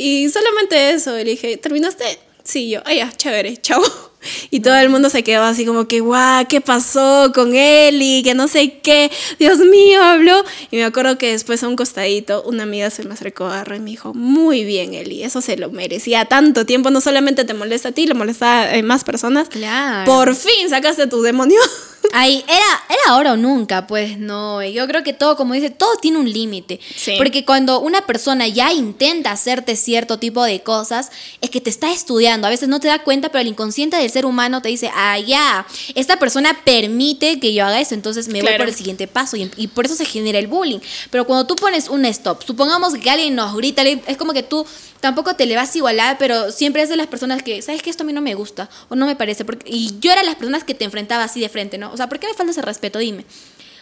y 0.00 0.30
solamente 0.30 0.92
eso. 0.92 1.14
Le 1.14 1.24
dije, 1.24 1.58
¿terminaste? 1.58 2.18
Sí, 2.42 2.70
yo, 2.70 2.80
ah, 2.86 2.94
ya, 2.94 3.12
chévere, 3.12 3.56
chao. 3.58 3.82
Y 4.50 4.60
todo 4.60 4.76
el 4.76 4.90
mundo 4.90 5.08
se 5.08 5.22
quedó 5.22 5.44
así 5.44 5.64
como 5.64 5.88
que, 5.88 6.00
guau, 6.00 6.46
¿qué 6.46 6.60
pasó 6.60 7.32
con 7.34 7.54
Eli? 7.54 8.22
Que 8.22 8.34
no 8.34 8.48
sé 8.48 8.78
qué, 8.82 9.10
Dios 9.38 9.60
mío, 9.60 10.02
habló. 10.02 10.44
Y 10.70 10.76
me 10.76 10.84
acuerdo 10.84 11.16
que 11.16 11.32
después 11.32 11.62
a 11.62 11.68
un 11.68 11.74
costadito, 11.74 12.42
una 12.42 12.64
amiga 12.64 12.90
se 12.90 13.02
me 13.04 13.14
acercó 13.14 13.46
a 13.46 13.64
y 13.74 13.80
me 13.80 13.90
dijo, 13.90 14.12
muy 14.12 14.64
bien, 14.64 14.92
Eli, 14.92 15.22
eso 15.22 15.40
se 15.40 15.56
lo 15.56 15.70
merecía 15.70 16.26
tanto 16.26 16.66
tiempo. 16.66 16.90
No 16.90 17.00
solamente 17.00 17.46
te 17.46 17.54
molesta 17.54 17.88
a 17.88 17.92
ti, 17.92 18.06
le 18.06 18.12
molesta 18.12 18.74
a 18.74 18.82
más 18.82 19.04
personas. 19.04 19.48
Claro. 19.48 20.04
Por 20.04 20.34
fin 20.34 20.68
sacaste 20.68 21.06
tu 21.06 21.22
demonio. 21.22 21.58
Ahí, 22.12 22.44
era, 22.48 22.84
era 22.88 23.00
ahora 23.08 23.32
o 23.32 23.36
nunca, 23.36 23.86
pues 23.86 24.18
no. 24.18 24.62
Yo 24.64 24.86
creo 24.86 25.02
que 25.02 25.12
todo, 25.12 25.36
como 25.36 25.54
dice, 25.54 25.70
todo 25.70 25.96
tiene 25.96 26.18
un 26.18 26.30
límite. 26.30 26.80
Sí. 26.96 27.14
Porque 27.18 27.44
cuando 27.44 27.80
una 27.80 28.06
persona 28.06 28.46
ya 28.48 28.72
intenta 28.72 29.30
hacerte 29.32 29.76
cierto 29.76 30.18
tipo 30.18 30.42
de 30.44 30.62
cosas, 30.62 31.10
es 31.40 31.50
que 31.50 31.60
te 31.60 31.70
está 31.70 31.92
estudiando. 31.92 32.46
A 32.46 32.50
veces 32.50 32.68
no 32.68 32.80
te 32.80 32.88
da 32.88 33.02
cuenta, 33.02 33.28
pero 33.30 33.42
el 33.42 33.48
inconsciente 33.48 33.96
del 33.96 34.10
ser 34.10 34.26
humano 34.26 34.62
te 34.62 34.68
dice, 34.68 34.90
ah, 34.94 35.18
ya, 35.18 35.66
esta 35.94 36.18
persona 36.18 36.58
permite 36.64 37.38
que 37.40 37.52
yo 37.54 37.64
haga 37.64 37.80
eso, 37.80 37.94
entonces 37.94 38.28
me 38.28 38.40
voy 38.40 38.48
Claro. 38.48 38.58
por 38.64 38.68
el 38.68 38.74
siguiente 38.74 39.06
paso. 39.06 39.36
Y, 39.36 39.50
y 39.56 39.68
por 39.68 39.84
eso 39.86 39.94
se 39.94 40.04
genera 40.04 40.38
el 40.38 40.46
bullying. 40.46 40.80
Pero 41.10 41.26
cuando 41.26 41.46
tú 41.46 41.56
pones 41.56 41.88
un 41.88 42.04
stop, 42.06 42.42
supongamos 42.44 42.94
que 42.94 43.10
alguien 43.10 43.34
nos 43.34 43.54
grita, 43.56 43.82
es 43.82 44.16
como 44.16 44.32
que 44.32 44.42
tú 44.42 44.66
tampoco 45.00 45.34
te 45.34 45.46
le 45.46 45.56
vas 45.56 45.74
a 45.74 45.78
igualar, 45.78 46.18
pero 46.18 46.52
siempre 46.52 46.82
es 46.82 46.88
de 46.88 46.96
las 46.96 47.06
personas 47.06 47.42
que, 47.42 47.62
¿sabes 47.62 47.82
qué? 47.82 47.90
Esto 47.90 48.04
a 48.04 48.06
mí 48.06 48.12
no 48.12 48.20
me 48.20 48.34
gusta 48.34 48.68
o 48.88 48.96
no 48.96 49.06
me 49.06 49.16
parece. 49.16 49.44
Porque, 49.44 49.68
y 49.68 49.98
yo 50.00 50.12
era 50.12 50.22
las 50.22 50.36
personas 50.36 50.64
que 50.64 50.74
te 50.74 50.84
enfrentaba 50.84 51.24
así 51.24 51.40
de 51.40 51.48
frente, 51.48 51.78
¿no? 51.78 51.92
O 51.92 51.96
sea, 51.96 52.08
¿por 52.08 52.18
qué 52.18 52.26
me 52.26 52.34
falta 52.34 52.52
ese 52.52 52.62
respeto? 52.62 52.98
Dime. 52.98 53.24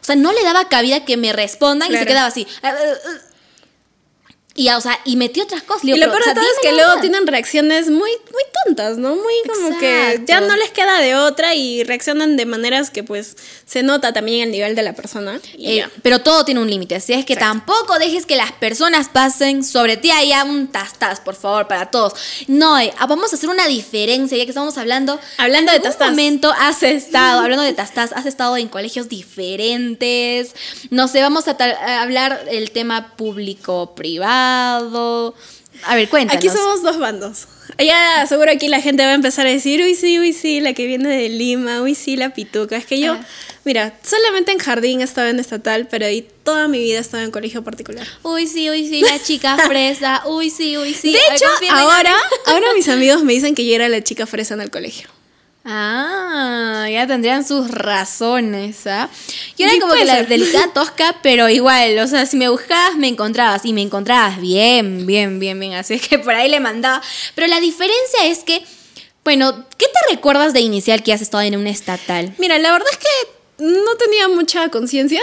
O 0.01 0.05
sea, 0.05 0.17
no 0.17 0.33
le 0.33 0.43
daba 0.43 0.69
cabida 0.69 1.05
que 1.05 1.17
me 1.17 1.33
respondan 1.33 1.93
y 1.93 1.97
se 1.97 2.07
quedaba 2.07 2.27
así. 2.29 2.47
Y, 4.59 4.69
o 4.71 4.81
sea, 4.81 4.99
y 5.05 5.15
metí 5.15 5.41
otras 5.41 5.63
cosas. 5.63 5.85
Y 5.85 5.91
lo 5.91 5.95
pero, 5.95 6.11
peor 6.11 6.25
de 6.25 6.31
o 6.31 6.35
sea, 6.35 6.35
todo 6.35 6.45
es 6.45 6.59
que 6.61 6.73
luego 6.73 7.01
tienen 7.01 7.29
reacciones 7.29 7.91
muy, 7.91 8.11
muy 8.11 8.43
tontas, 8.65 8.99
¿no? 8.99 9.15
Muy 9.15 9.35
como 9.47 9.79
que 9.79 10.21
ya 10.27 10.41
no 10.41 10.57
les 10.57 10.73
queda 10.73 10.99
de 10.99 11.15
otra 11.15 11.55
y 11.55 11.85
reaccionan 11.85 12.37
de 12.37 12.45
maneras 12.45 12.91
que 12.91 13.05
pues 13.05 13.37
se 13.67 13.85
nota 13.85 14.13
también 14.13 14.43
el 14.43 14.51
nivel 14.51 14.75
de 14.75 14.83
la 14.83 14.95
persona. 14.95 15.41
Eh, 15.57 15.87
pero 16.03 16.23
todo 16.23 16.45
tiene 16.45 16.61
un 16.61 16.69
límite, 16.69 16.97
así 16.97 17.13
es 17.13 17.25
que 17.25 17.35
Exacto. 17.35 17.67
tampoco 17.67 18.01
dejes 18.01 18.27
que 18.27 18.35
las 18.35 18.51
personas 18.51 19.09
pasen 19.09 19.63
sobre 19.63 19.97
ti 19.97 20.11
allá 20.11 20.43
un 20.43 20.67
tastas, 20.67 21.21
por 21.21 21.37
favor, 21.37 21.69
para 21.69 21.93
todos. 21.93 22.15
No, 22.49 22.81
eh, 22.81 22.93
ah, 22.99 23.07
vamos 23.07 23.33
a 23.33 23.37
hacer 23.37 23.51
una 23.51 23.69
diferencia, 23.69 24.37
ya 24.37 24.43
que 24.43 24.51
estamos 24.51 24.77
hablando. 24.77 25.21
Hablando 25.37 25.71
de 25.71 25.77
¿En 25.77 25.87
algún 25.87 25.99
tastas. 25.99 26.11
momento 26.11 26.53
has 26.59 26.83
estado, 26.83 27.41
hablando 27.45 27.63
de 27.63 27.75
tastas, 27.75 28.11
has 28.13 28.27
estado 28.27 28.57
en 28.57 28.67
colegios 28.67 29.09
diferentes. 29.09 30.57
No 30.91 31.07
sé, 31.07 31.23
vamos 31.23 31.47
a, 31.47 31.57
a 31.61 32.03
hablar 32.03 32.45
el 32.51 32.73
tema 32.73 33.15
público-privado. 33.17 34.48
A 35.85 35.95
ver, 35.95 36.09
cuéntanos. 36.09 36.37
Aquí 36.37 36.49
somos 36.49 36.83
dos 36.83 36.99
bandos. 36.99 37.47
Ya 37.79 38.27
seguro 38.27 38.51
aquí 38.51 38.67
la 38.69 38.81
gente 38.81 39.05
va 39.05 39.11
a 39.11 39.15
empezar 39.15 39.47
a 39.47 39.51
decir, 39.51 39.81
uy 39.83 39.95
sí, 39.95 40.19
uy 40.19 40.33
sí, 40.33 40.61
la 40.61 40.73
que 40.73 40.87
viene 40.87 41.09
de 41.09 41.29
Lima, 41.29 41.83
uy 41.83 41.95
sí, 41.95 42.17
la 42.17 42.35
pituca. 42.35 42.77
Es 42.77 42.87
que 42.87 42.99
yo, 42.99 43.17
mira, 43.65 43.95
solamente 44.03 44.51
en 44.51 44.59
jardín 44.59 45.01
estaba 45.01 45.31
en 45.31 45.39
estatal, 45.39 45.87
pero 45.89 46.07
ahí 46.07 46.27
toda 46.43 46.67
mi 46.67 46.79
vida 46.81 46.99
estaba 46.99 47.23
en 47.23 47.31
colegio 47.31 47.63
particular. 47.63 48.07
Uy, 48.25 48.47
sí, 48.47 48.69
uy, 48.69 48.89
sí, 48.89 49.03
la 49.03 49.23
chica 49.23 49.57
fresa. 49.69 50.23
Uy, 50.27 50.51
sí, 50.51 50.77
uy, 50.77 50.95
sí. 50.95 51.13
de 51.13 51.19
hecho, 51.19 51.47
ahora, 51.71 52.17
ahora 52.47 52.67
mis 52.75 52.89
amigos 52.89 53.23
me 53.23 53.35
dicen 53.35 53.55
que 53.55 53.65
yo 53.65 53.75
era 53.75 53.89
la 53.89 54.03
chica 54.03 54.27
fresa 54.27 54.55
en 54.55 54.63
el 54.63 54.71
colegio. 54.71 55.09
Ah, 55.71 56.89
ya 56.91 57.07
tendrían 57.07 57.47
sus 57.47 57.71
razones, 57.71 58.87
¿ah? 58.87 59.11
Yo 59.59 59.67
era 59.67 59.75
Sí, 59.75 59.81
como 59.81 59.93
que 59.93 60.07
la 60.07 60.23
delicada 60.25 60.73
tosca, 60.73 61.17
pero 61.23 61.51
igual, 61.51 61.99
o 61.99 62.07
sea, 62.07 62.25
si 62.25 62.39
me 62.39 62.49
buscabas, 62.49 62.97
me 62.97 63.07
encontrabas. 63.09 63.67
Y 63.67 63.75
me 63.75 63.83
encontrabas 63.83 64.41
bien, 64.41 65.07
bien, 65.07 65.39
bien, 65.39 65.61
bien. 65.61 65.75
Así 65.75 66.01
que 66.01 66.19
por 66.19 66.35
ahí 66.35 66.49
le 66.49 66.59
mandaba. 66.59 67.03
Pero 67.35 67.49
la 67.49 67.61
diferencia 67.61 68.25
es 68.25 68.39
que, 68.45 68.65
bueno, 69.25 69.67
¿qué 69.77 69.85
te 69.87 70.15
recuerdas 70.15 70.55
de 70.55 70.61
inicial 70.61 71.03
que 71.03 71.13
has 71.13 71.21
estado 71.21 71.43
en 71.43 71.55
una 71.55 71.69
estatal? 71.69 72.33
Mira, 72.39 72.59
la 72.59 72.73
verdad 72.73 72.89
es 72.91 72.97
que 72.97 73.63
no 73.63 73.95
tenía 73.97 74.27
mucha 74.29 74.71
conciencia, 74.71 75.21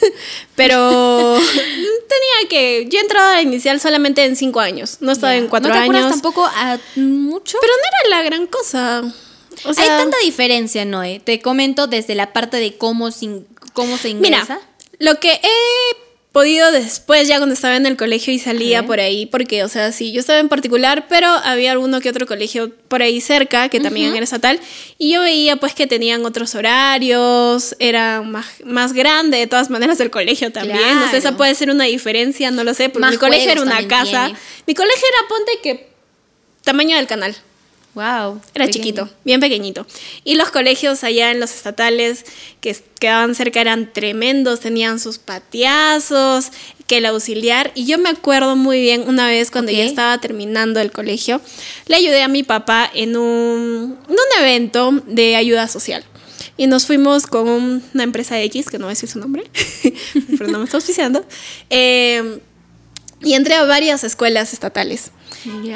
pero 0.54 1.38
tenía 1.54 2.48
que. 2.50 2.88
Yo 2.90 3.00
entraba 3.00 3.36
a 3.36 3.42
inicial 3.42 3.80
solamente 3.80 4.22
en 4.22 4.36
cinco 4.36 4.60
años, 4.60 4.98
no 5.00 5.12
estaba 5.12 5.34
en 5.34 5.48
cuatro 5.48 5.70
¿No 5.70 5.76
te 5.76 5.80
acuerdas 5.80 6.04
años. 6.04 6.14
tampoco 6.20 6.44
a 6.44 6.78
mucho? 6.96 7.56
Pero 7.58 7.72
no 7.72 8.10
era 8.10 8.18
la 8.18 8.22
gran 8.22 8.46
cosa. 8.46 9.02
O 9.64 9.74
sea, 9.74 9.84
Hay 9.84 9.88
tanta 9.90 10.16
diferencia, 10.24 10.84
Noé. 10.84 11.20
Te 11.24 11.40
comento 11.40 11.86
desde 11.86 12.14
la 12.14 12.32
parte 12.32 12.56
de 12.58 12.76
cómo, 12.76 13.10
se- 13.10 13.42
cómo 13.72 13.96
se 13.98 14.10
ingresa. 14.10 14.42
Mira, 14.54 14.60
lo 14.98 15.20
que 15.20 15.32
he 15.32 15.96
podido 16.32 16.70
después, 16.70 17.26
ya 17.26 17.38
cuando 17.38 17.54
estaba 17.54 17.74
en 17.76 17.86
el 17.86 17.96
colegio 17.96 18.32
y 18.32 18.38
salía 18.38 18.86
por 18.86 19.00
ahí, 19.00 19.26
porque, 19.26 19.64
o 19.64 19.68
sea, 19.68 19.90
sí, 19.92 20.12
yo 20.12 20.20
estaba 20.20 20.38
en 20.38 20.48
particular, 20.48 21.06
pero 21.08 21.26
había 21.26 21.72
alguno 21.72 22.00
que 22.00 22.10
otro 22.10 22.26
colegio 22.26 22.70
por 22.88 23.02
ahí 23.02 23.20
cerca, 23.20 23.68
que 23.70 23.80
también 23.80 24.14
era 24.14 24.22
estatal, 24.22 24.60
y 24.98 25.12
yo 25.14 25.22
veía 25.22 25.56
pues 25.56 25.74
que 25.74 25.86
tenían 25.88 26.24
otros 26.26 26.54
horarios, 26.54 27.74
era 27.80 28.22
más, 28.22 28.46
más 28.64 28.92
grande 28.92 29.38
de 29.38 29.46
todas 29.48 29.70
maneras 29.70 29.98
el 30.00 30.10
colegio 30.10 30.52
también, 30.52 30.94
no 31.00 31.10
sé, 31.10 31.16
esa 31.16 31.28
Claro. 31.30 31.36
puede 31.38 31.54
ser 31.56 31.70
una 31.70 31.84
diferencia, 31.84 32.50
no 32.52 32.62
lo 32.62 32.74
sé, 32.74 32.88
porque 32.88 33.00
Más 33.00 33.12
mi 33.12 33.18
colegio 33.18 33.50
era 33.50 33.62
una 33.62 33.88
casa, 33.88 34.26
tiene. 34.26 34.38
mi 34.66 34.74
colegio 34.74 35.04
era, 35.08 35.28
ponte 35.28 35.52
que, 35.62 35.88
tamaño 36.62 36.96
del 36.96 37.06
canal. 37.06 37.34
Wow. 37.98 38.40
Era 38.54 38.68
chiquito, 38.70 39.08
bien 39.24 39.40
pequeñito. 39.40 39.84
Y 40.22 40.36
los 40.36 40.50
colegios 40.50 41.02
allá 41.02 41.32
en 41.32 41.40
los 41.40 41.52
estatales 41.52 42.24
que 42.60 42.76
quedaban 43.00 43.34
cerca 43.34 43.60
eran 43.60 43.92
tremendos, 43.92 44.60
tenían 44.60 45.00
sus 45.00 45.18
patiazos, 45.18 46.52
que 46.86 46.98
el 46.98 47.06
auxiliar. 47.06 47.72
Y 47.74 47.86
yo 47.86 47.98
me 47.98 48.08
acuerdo 48.08 48.54
muy 48.54 48.80
bien 48.80 49.02
una 49.08 49.26
vez 49.26 49.50
cuando 49.50 49.72
Ok. 49.72 49.78
yo 49.78 49.82
estaba 49.84 50.18
terminando 50.20 50.78
el 50.80 50.92
colegio, 50.92 51.40
le 51.86 51.96
ayudé 51.96 52.22
a 52.22 52.28
mi 52.28 52.44
papá 52.44 52.88
en 52.94 53.16
un, 53.16 53.98
en 54.06 54.12
un 54.12 54.40
evento 54.42 54.92
de 55.06 55.34
ayuda 55.34 55.66
social. 55.66 56.04
Y 56.56 56.68
nos 56.68 56.86
fuimos 56.86 57.26
con 57.26 57.48
un- 57.48 57.82
una 57.94 58.04
empresa 58.04 58.40
X, 58.42 58.66
que 58.70 58.78
no 58.78 58.84
voy 58.86 58.92
a 58.92 58.94
decir 58.94 59.08
su 59.08 59.18
nombre, 59.18 59.42
pero 60.38 60.50
no 60.50 60.58
me 60.58 60.64
está 60.66 60.76
auspiciando. 60.76 61.24
eh, 61.68 62.38
y 63.20 63.34
entré 63.34 63.54
a 63.56 63.64
varias 63.64 64.04
escuelas 64.04 64.52
estatales. 64.52 65.10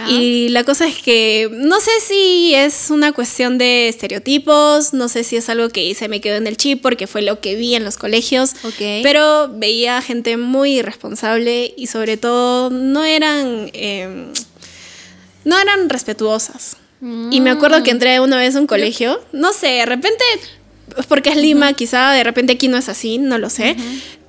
Y 0.08 0.48
la 0.48 0.64
cosa 0.64 0.86
es 0.86 1.00
que 1.00 1.48
no 1.52 1.80
sé 1.80 1.90
si 2.00 2.54
es 2.54 2.90
una 2.90 3.12
cuestión 3.12 3.58
de 3.58 3.88
estereotipos, 3.88 4.92
no 4.92 5.08
sé 5.08 5.24
si 5.24 5.36
es 5.36 5.48
algo 5.48 5.68
que 5.68 5.94
se 5.94 6.08
me 6.08 6.20
quedó 6.20 6.36
en 6.36 6.46
el 6.46 6.56
chip 6.56 6.82
porque 6.82 7.06
fue 7.06 7.22
lo 7.22 7.40
que 7.40 7.54
vi 7.54 7.74
en 7.74 7.84
los 7.84 7.96
colegios, 7.96 8.54
pero 9.02 9.48
veía 9.48 10.02
gente 10.02 10.36
muy 10.36 10.78
irresponsable 10.78 11.74
y 11.76 11.86
sobre 11.86 12.16
todo 12.16 12.70
no 12.70 13.04
eran, 13.04 13.70
eh, 13.72 14.26
no 15.44 15.58
eran 15.58 15.88
respetuosas. 15.88 16.76
Y 17.30 17.40
me 17.40 17.50
acuerdo 17.50 17.82
que 17.82 17.90
entré 17.90 18.20
una 18.20 18.38
vez 18.38 18.54
a 18.54 18.60
un 18.60 18.68
colegio, 18.68 19.20
no 19.32 19.52
sé, 19.52 19.66
de 19.66 19.86
repente, 19.86 20.24
porque 21.08 21.30
es 21.30 21.36
Lima, 21.36 21.72
quizá 21.72 22.12
de 22.12 22.22
repente 22.22 22.52
aquí 22.52 22.68
no 22.68 22.76
es 22.76 22.88
así, 22.88 23.18
no 23.18 23.38
lo 23.38 23.50
sé. 23.50 23.76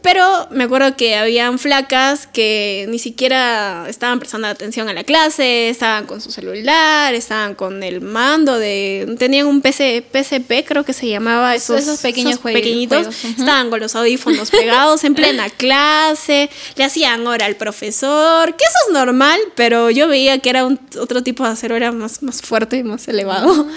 Pero 0.03 0.47
me 0.51 0.65
acuerdo 0.65 0.97
que 0.97 1.15
habían 1.15 1.57
flacas 1.57 2.27
que 2.27 2.85
ni 2.89 2.99
siquiera 2.99 3.85
estaban 3.87 4.19
prestando 4.19 4.49
atención 4.49 4.89
a 4.89 4.93
la 4.93 5.05
clase, 5.05 5.69
estaban 5.69 6.05
con 6.05 6.19
su 6.19 6.29
celular, 6.29 7.13
estaban 7.15 7.55
con 7.55 7.81
el 7.83 8.01
mando 8.01 8.59
de... 8.59 9.15
Tenían 9.17 9.47
un 9.47 9.61
PC, 9.61 10.03
PSP, 10.11 10.65
creo 10.67 10.83
que 10.83 10.91
se 10.91 11.07
llamaba, 11.07 11.55
esos, 11.55 11.79
Esos 11.79 12.01
pequeños 12.01 12.37
juegos- 12.37 12.61
pequeñitos. 12.61 12.97
juegos, 12.99 13.23
ujú. 13.23 13.39
Estaban 13.43 13.69
con 13.69 13.79
los 13.79 13.95
audífonos 13.95 14.51
pegados 14.51 15.05
en 15.05 15.15
plena 15.15 15.49
clase, 15.57 16.49
le 16.75 16.83
hacían 16.83 17.25
hora 17.25 17.45
al 17.45 17.55
profesor, 17.55 18.53
que 18.57 18.65
eso 18.65 18.75
es 18.89 18.93
normal, 18.93 19.39
pero 19.55 19.89
yo 19.89 20.09
veía 20.09 20.37
que 20.39 20.49
era 20.49 20.65
un, 20.65 20.81
otro 20.99 21.23
tipo 21.23 21.45
de 21.45 21.51
acero, 21.51 21.77
era 21.77 21.93
más, 21.93 22.21
más 22.21 22.41
fuerte 22.41 22.75
y 22.75 22.83
más 22.83 23.07
elevado. 23.07 23.67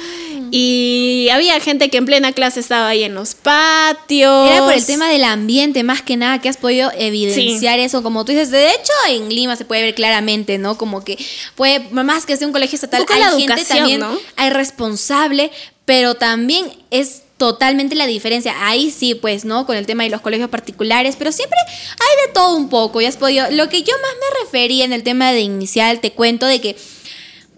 Y 0.50 1.28
había 1.32 1.58
gente 1.60 1.90
que 1.90 1.96
en 1.96 2.06
plena 2.06 2.32
clase 2.32 2.60
estaba 2.60 2.88
ahí 2.88 3.04
en 3.04 3.14
los 3.14 3.34
patios. 3.34 4.50
Era 4.50 4.64
por 4.64 4.72
el 4.72 4.84
tema 4.84 5.08
del 5.08 5.24
ambiente, 5.24 5.82
más 5.82 6.02
que 6.02 6.16
nada, 6.16 6.40
que 6.40 6.48
has 6.48 6.56
podido 6.56 6.90
evidenciar 6.96 7.78
eso. 7.78 8.02
Como 8.02 8.24
tú 8.24 8.32
dices, 8.32 8.50
de 8.50 8.70
hecho, 8.70 8.92
en 9.08 9.28
Lima 9.28 9.56
se 9.56 9.64
puede 9.64 9.82
ver 9.82 9.94
claramente, 9.94 10.58
¿no? 10.58 10.78
Como 10.78 11.04
que 11.04 11.18
puede, 11.54 11.80
más 11.90 12.26
que 12.26 12.36
sea 12.36 12.46
un 12.46 12.52
colegio 12.52 12.76
estatal, 12.76 13.02
Un 13.02 13.12
hay 13.12 13.20
la 13.20 13.30
gente 13.30 13.64
también, 13.64 14.00
¿no? 14.00 14.18
hay 14.36 14.50
responsable, 14.50 15.50
pero 15.84 16.14
también 16.14 16.72
es 16.90 17.22
totalmente 17.36 17.94
la 17.94 18.06
diferencia. 18.06 18.54
Ahí 18.66 18.90
sí, 18.90 19.14
pues, 19.14 19.44
¿no? 19.44 19.66
Con 19.66 19.76
el 19.76 19.86
tema 19.86 20.04
de 20.04 20.10
los 20.10 20.20
colegios 20.20 20.48
particulares, 20.50 21.16
pero 21.16 21.32
siempre 21.32 21.58
hay 21.68 22.26
de 22.26 22.32
todo 22.32 22.56
un 22.56 22.68
poco. 22.68 23.00
Ya 23.00 23.08
has 23.08 23.16
podido. 23.16 23.50
Lo 23.50 23.68
que 23.68 23.82
yo 23.82 23.92
más 24.02 24.12
me 24.14 24.44
refería 24.44 24.84
en 24.84 24.92
el 24.92 25.02
tema 25.02 25.32
de 25.32 25.40
inicial, 25.40 26.00
te 26.00 26.12
cuento 26.12 26.46
de 26.46 26.60
que. 26.60 26.76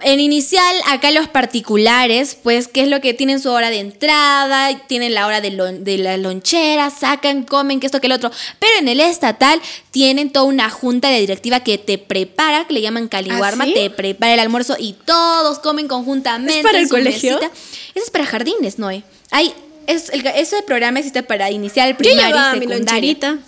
En 0.00 0.20
inicial, 0.20 0.76
acá 0.86 1.10
los 1.10 1.26
particulares, 1.28 2.36
pues, 2.42 2.68
¿qué 2.68 2.82
es 2.82 2.88
lo 2.88 3.00
que 3.00 3.14
tienen 3.14 3.40
su 3.40 3.50
hora 3.50 3.68
de 3.70 3.80
entrada? 3.80 4.70
Tienen 4.86 5.12
la 5.12 5.26
hora 5.26 5.40
de, 5.40 5.50
lon- 5.50 5.82
de 5.82 5.98
la 5.98 6.16
lonchera, 6.16 6.88
sacan, 6.90 7.42
comen, 7.42 7.80
que 7.80 7.86
esto, 7.86 8.00
que 8.00 8.06
el 8.06 8.12
otro. 8.12 8.30
Pero 8.60 8.72
en 8.78 8.86
el 8.88 9.00
estatal 9.00 9.60
tienen 9.90 10.30
toda 10.30 10.44
una 10.44 10.70
junta 10.70 11.08
de 11.08 11.18
directiva 11.20 11.60
que 11.60 11.78
te 11.78 11.98
prepara, 11.98 12.66
que 12.66 12.74
le 12.74 12.80
llaman 12.80 13.08
caliguarma, 13.08 13.64
¿Ah, 13.64 13.66
sí? 13.66 13.74
te 13.74 13.90
prepara 13.90 14.34
el 14.34 14.40
almuerzo 14.40 14.76
y 14.78 14.92
todos 15.04 15.58
comen 15.58 15.88
conjuntamente. 15.88 16.58
¿Es 16.60 16.64
para 16.64 16.78
el 16.78 16.88
colegio? 16.88 17.34
mesita. 17.36 17.52
Eso 17.94 18.04
es 18.04 18.10
para 18.10 18.24
jardines, 18.26 18.78
Noé. 18.78 19.02
Hay, 19.32 19.52
es, 19.88 20.10
el, 20.10 20.24
ese 20.26 20.62
programa 20.62 21.00
existe 21.00 21.22
para 21.24 21.50
inicial, 21.50 21.96
primaria 21.96 22.28
y 22.28 22.60
mi 22.60 22.66
secundaria. 22.66 22.76
loncherita. 22.78 23.38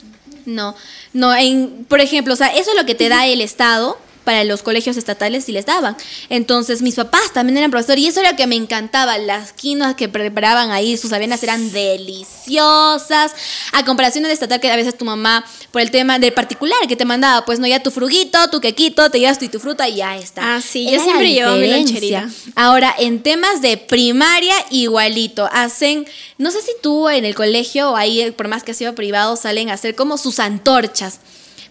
No, 0.47 0.75
no, 1.13 1.35
en, 1.37 1.85
por 1.89 2.01
ejemplo, 2.01 2.35
o 2.35 2.37
sea, 2.37 2.49
eso 2.49 2.71
es 2.73 2.77
lo 2.77 2.87
que 2.87 2.95
te 2.97 3.09
da 3.09 3.27
el 3.29 3.41
Estado 3.41 3.97
para 4.31 4.45
los 4.45 4.63
colegios 4.63 4.97
estatales 4.97 5.47
si 5.47 5.51
les 5.51 5.67
daban. 5.67 5.97
Entonces, 6.29 6.83
mis 6.83 6.95
papás 6.95 7.33
también 7.33 7.59
eran 7.59 7.73
profesores 7.73 8.05
y 8.05 8.07
eso 8.07 8.21
era 8.21 8.31
lo 8.31 8.37
que 8.37 8.47
me 8.47 8.55
encantaba. 8.55 9.19
Las 9.19 9.53
quinoas 9.53 9.97
que 9.97 10.09
preparaban 10.09 10.71
ahí, 10.71 10.97
sus 10.97 11.13
avenas 11.13 11.43
eran 11.43 11.73
deliciosas. 11.73 13.33
A 13.73 13.85
comparación 13.85 14.23
del 14.23 14.33
estatal 14.33 14.61
que 14.61 14.71
a 14.71 14.77
veces 14.77 14.97
tu 14.97 15.05
mamá, 15.05 15.45
por 15.73 15.83
el 15.83 15.91
tema 15.91 16.21
del 16.21 16.33
particular 16.33 16.79
que 16.87 16.95
te 16.95 17.05
mandaba, 17.05 17.45
pues 17.45 17.59
no, 17.59 17.67
ya 17.67 17.83
tu 17.83 17.91
fruguito, 17.91 18.39
tu 18.51 18.61
quequito, 18.61 19.11
te 19.11 19.19
llevas 19.19 19.41
tu, 19.41 19.47
y 19.47 19.49
tu 19.49 19.59
fruta 19.59 19.89
y 19.89 19.97
ya 19.97 20.17
está. 20.17 20.55
Ah, 20.55 20.61
sí, 20.61 20.85
yo 20.85 20.93
Era 20.93 21.03
siempre 21.03 21.33
llevaba 21.33 21.57
mi 21.57 21.67
loncherita. 21.67 22.31
Ahora, 22.55 22.95
en 22.97 23.25
temas 23.25 23.61
de 23.63 23.79
primaria, 23.79 24.55
igualito. 24.71 25.49
Hacen, 25.51 26.07
no 26.39 26.53
sé 26.53 26.63
si 26.63 26.71
tú 26.81 27.09
en 27.09 27.25
el 27.25 27.35
colegio 27.35 27.91
o 27.91 27.97
ahí, 27.97 28.31
por 28.31 28.47
más 28.47 28.63
que 28.63 28.71
ha 28.71 28.75
sido 28.75 28.95
privado, 28.95 29.35
salen 29.35 29.71
a 29.71 29.73
hacer 29.73 29.97
como 29.97 30.19
sus 30.19 30.39
antorchas. 30.39 31.19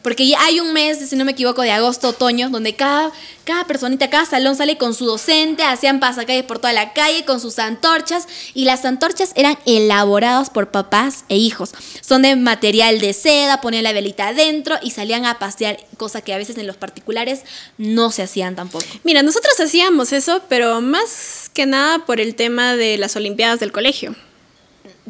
Porque 0.02 0.28
ya 0.28 0.42
hay 0.44 0.60
un 0.60 0.74
mes, 0.74 1.10
si 1.10 1.16
no 1.16 1.26
me 1.26 1.32
equivoco, 1.32 1.62
de 1.62 1.72
agosto, 1.72 2.10
otoño, 2.10 2.50
donde 2.50 2.76
cada, 2.76 3.12
cada 3.44 3.66
personita, 3.66 4.10
cada 4.10 4.26
salón 4.26 4.56
sale 4.56 4.78
con 4.78 4.94
su 4.94 5.06
docente, 5.06 5.64
hacían 5.64 6.00
pasacalles 6.00 6.44
por 6.44 6.60
toda 6.60 6.74
la 6.74 6.94
calle 6.94 7.26
con 7.26 7.40
sus 7.40 7.60
antorchas. 7.60 8.28
Y 8.54 8.66
las 8.66 8.86
antorchas 8.86 9.34
eran 9.36 9.58
elaboradas 9.66 10.50
por 10.50 10.72
papás 10.72 11.26
e 11.28 11.38
hijos. 11.38 11.72
Son 12.02 12.22
de 12.22 12.36
material 12.36 13.00
de 13.00 13.14
seda, 13.14 13.62
ponían 13.62 13.84
la 13.84 13.94
velita 13.94 14.30
adentro 14.30 14.78
y 14.82 14.92
salían 14.92 15.26
a 15.26 15.40
pasear, 15.40 15.78
cosa 15.98 16.22
que 16.22 16.34
a 16.34 16.38
veces 16.38 16.58
en 16.58 16.68
los 16.68 16.78
particulares 16.78 17.42
no 17.78 18.12
se 18.12 18.24
hacían 18.24 18.56
tampoco. 18.56 18.86
Mira, 19.04 19.22
nosotros 19.22 19.60
hacíamos 19.60 20.14
eso, 20.14 20.42
pero 20.48 20.82
más 20.82 21.52
que 21.54 21.66
nada 21.66 22.06
por 22.06 22.20
el 22.20 22.36
tema 22.36 22.76
de 22.76 22.98
las 22.98 23.16
Olimpiadas 23.16 23.60
del 23.60 23.72
colegio. 23.72 24.16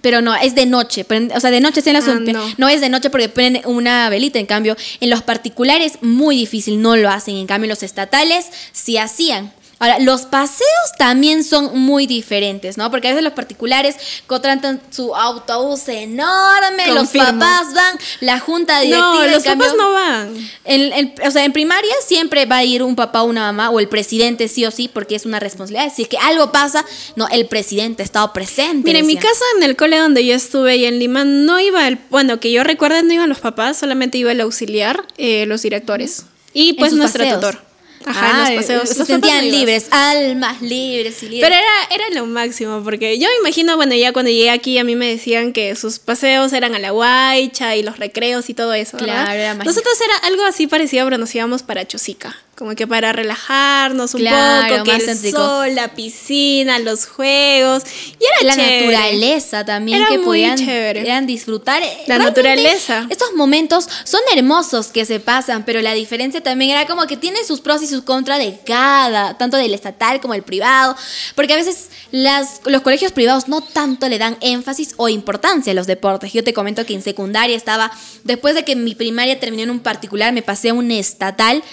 Pero 0.01 0.21
no, 0.21 0.35
es 0.35 0.55
de 0.55 0.65
noche. 0.65 1.05
prende- 1.05 1.35
O 1.35 1.39
sea, 1.39 1.51
de 1.51 1.59
noche 1.62 1.81
sí 1.81 1.89
en 1.89 1.93
las 1.95 2.07
Ah, 2.07 2.15
no. 2.33 2.53
no. 2.57 2.69
es 2.69 2.81
de 2.81 2.89
noche 2.89 3.09
porque 3.09 3.29
prenden 3.29 3.63
una 3.65 4.09
velita. 4.09 4.39
En 4.39 4.45
cambio, 4.45 4.75
en 4.99 5.09
los 5.09 5.21
particulares, 5.23 5.93
muy 6.01 6.35
difícil, 6.38 6.81
no 6.81 6.95
lo 6.95 7.09
hacen. 7.09 7.35
En 7.35 7.47
cambio, 7.47 7.65
en 7.65 7.69
los 7.69 7.83
estatales 7.83 8.45
sí 8.71 8.97
hacían. 8.97 9.51
Ahora, 9.80 9.98
los 10.00 10.24
paseos 10.24 10.68
también 10.98 11.44
son 11.46 11.80
muy 11.80 12.06
diferentes, 12.06 12.78
¿no? 12.78 12.92
Porque 12.92 13.08
a 13.08 13.12
veces 13.12 13.24
los 13.24 13.32
particulares 13.34 13.96
contratan 14.28 14.82
su 14.89 15.15
autobús 15.15 15.88
enorme, 15.88 16.88
los 16.94 17.10
papás 17.10 17.74
van, 17.74 17.98
la 18.20 18.39
junta 18.39 18.82
directiva. 18.82 19.13
No, 19.13 19.28
los 19.28 19.44
cambio- 19.44 19.68
papás 19.68 19.78
no 19.78 19.92
van. 19.94 20.50
en, 20.65 20.94
en- 20.94 21.13
o 21.26 21.32
sea, 21.32 21.46
en 21.46 21.54
primaria 21.54 21.94
siempre 22.06 22.46
va 22.46 22.58
a 22.58 22.63
ir 22.65 22.84
un 22.84 22.96
papá 22.96 23.22
o 23.24 23.26
una 23.26 23.42
mamá 23.52 23.70
o 23.70 23.80
el 23.80 23.88
presidente 23.88 24.48
sí 24.50 24.65
o 24.65 24.72
sí 24.72 24.89
porque 24.94 25.15
es 25.15 25.26
una 25.26 25.39
responsabilidad. 25.39 25.94
Si 25.96 26.02
es 26.04 26.08
que 26.10 26.18
algo 26.18 26.52
pasa, 26.52 26.84
no, 27.15 27.28
el 27.30 27.46
presidente 27.48 28.04
ha 28.04 28.06
estado 28.06 28.34
presente. 28.34 28.84
Mira, 28.86 29.00
en 29.00 29.08
mi 29.08 29.15
casa, 29.15 29.44
en 29.58 29.63
el 29.63 29.76
cole 29.76 29.98
donde 29.98 30.26
yo 30.26 30.36
estuve 30.36 30.76
y 30.78 30.86
en 30.86 31.00
Lima, 31.00 31.24
no 31.24 31.60
iba 31.60 31.88
el, 31.88 31.98
bueno, 32.10 32.39
que 32.39 32.52
yo 32.52 32.63
recuerde, 32.63 33.02
no 33.04 33.13
iban 33.13 33.30
los 33.30 33.39
papás, 33.39 33.78
solamente 33.78 34.18
iba 34.18 34.32
el 34.34 34.42
auxiliar, 34.42 35.06
eh, 35.18 35.46
los 35.46 35.62
directores. 35.62 36.26
Y 36.54 36.74
pues 36.74 36.94
nuestro 36.94 37.24
paseos. 37.24 37.39
tutor. 37.42 37.68
Ajá, 38.05 38.19
Ah, 38.45 38.49
en 38.49 38.55
los 38.55 38.63
paseos. 38.65 38.89
Se 38.89 39.05
sentían 39.05 39.49
libres, 39.51 39.88
almas 39.91 40.62
libres 40.62 41.21
y 41.23 41.29
libres. 41.29 41.41
Pero 41.49 41.55
era, 41.55 42.03
era 42.05 42.15
lo 42.19 42.25
máximo, 42.25 42.81
porque 42.83 43.19
yo 43.19 43.27
me 43.27 43.47
imagino, 43.47 43.75
bueno, 43.75 43.95
ya 43.95 44.13
cuando 44.13 44.31
llegué 44.31 44.49
aquí 44.49 44.77
a 44.77 44.83
mí 44.83 44.95
me 44.95 45.07
decían 45.07 45.53
que 45.53 45.75
sus 45.75 45.99
paseos 45.99 46.53
eran 46.53 46.75
a 46.75 46.79
la 46.79 46.91
guaycha 46.91 47.75
y 47.75 47.83
los 47.83 47.97
recreos 47.99 48.49
y 48.49 48.53
todo 48.53 48.73
eso. 48.73 48.97
¿verdad? 48.97 49.25
Claro, 49.25 49.31
era 49.39 49.53
mágico. 49.53 49.69
Nosotros 49.69 49.93
era 50.01 50.15
algo 50.27 50.43
así 50.45 50.67
parecido, 50.67 51.05
pero 51.05 51.17
nos 51.17 51.33
íbamos 51.35 51.63
para 51.63 51.85
Chosica, 51.88 52.38
como 52.60 52.76
que 52.76 52.86
para 52.86 53.13
relajarnos 53.13 54.13
un 54.13 54.19
Claro, 54.19 54.69
poco, 54.76 54.84
que 54.84 54.91
el 54.98 55.02
céntrico. 55.02 55.38
sol, 55.38 55.74
la 55.76 55.93
piscina, 55.95 56.78
los 56.78 57.06
juegos. 57.08 57.84
Y 58.19 58.26
era 58.26 58.43
la 58.43 58.54
chévere. 58.56 58.86
naturaleza 58.88 59.63
también 59.65 60.00
Era 60.00 60.08
que 60.10 60.17
muy 60.17 60.26
podían, 60.26 60.58
chévere. 60.58 61.22
disfrutar. 61.22 61.82
La 61.82 61.88
Realmente, 62.17 62.26
naturaleza. 62.43 63.08
Estos 63.10 63.34
momentos 63.34 63.88
son 64.04 64.19
hermosos 64.36 64.88
que 64.88 65.06
se 65.06 65.22
pasan, 65.22 65.63
pero 65.63 65.82
la 65.82 65.93
diferencia 65.93 66.43
también 66.43 66.72
era 66.72 66.86
como 66.86 67.08
que 67.08 67.15
tiene 67.15 67.45
sus 67.45 67.62
pros 67.62 67.82
y 67.82 67.88
sus 67.88 68.02
contras 68.04 68.39
de 68.39 68.60
cada, 68.65 69.38
tanto 69.38 69.56
del 69.56 69.74
estatal 69.74 70.19
como 70.19 70.34
el 70.34 70.43
privado, 70.43 70.98
porque 71.36 71.54
a 71.54 71.56
veces 71.56 71.89
las, 72.12 72.60
los 72.65 72.82
colegios 72.82 73.13
privados 73.13 73.48
no 73.48 73.62
tanto 73.62 74.10
le 74.10 74.17
dan 74.17 74.36
énfasis 74.41 74.95
o 74.98 75.08
importancia 75.08 75.72
a 75.72 75.76
los 75.76 75.88
deportes. 75.88 76.34
Yo 76.34 76.43
te 76.43 76.54
comento 76.54 76.86
que 76.86 76.93
en 76.93 77.02
secundaria 77.02 77.56
estaba, 77.56 77.89
después 78.26 78.54
de 78.54 78.65
que 78.65 78.76
mi 78.76 78.95
primaria 78.95 79.39
terminó 79.39 79.63
en 79.63 79.69
un 79.69 79.80
particular, 79.80 80.34
me 80.34 80.41
pasé 80.41 80.69
a 80.69 80.74
un 80.74 80.91
estatal, 80.91 81.63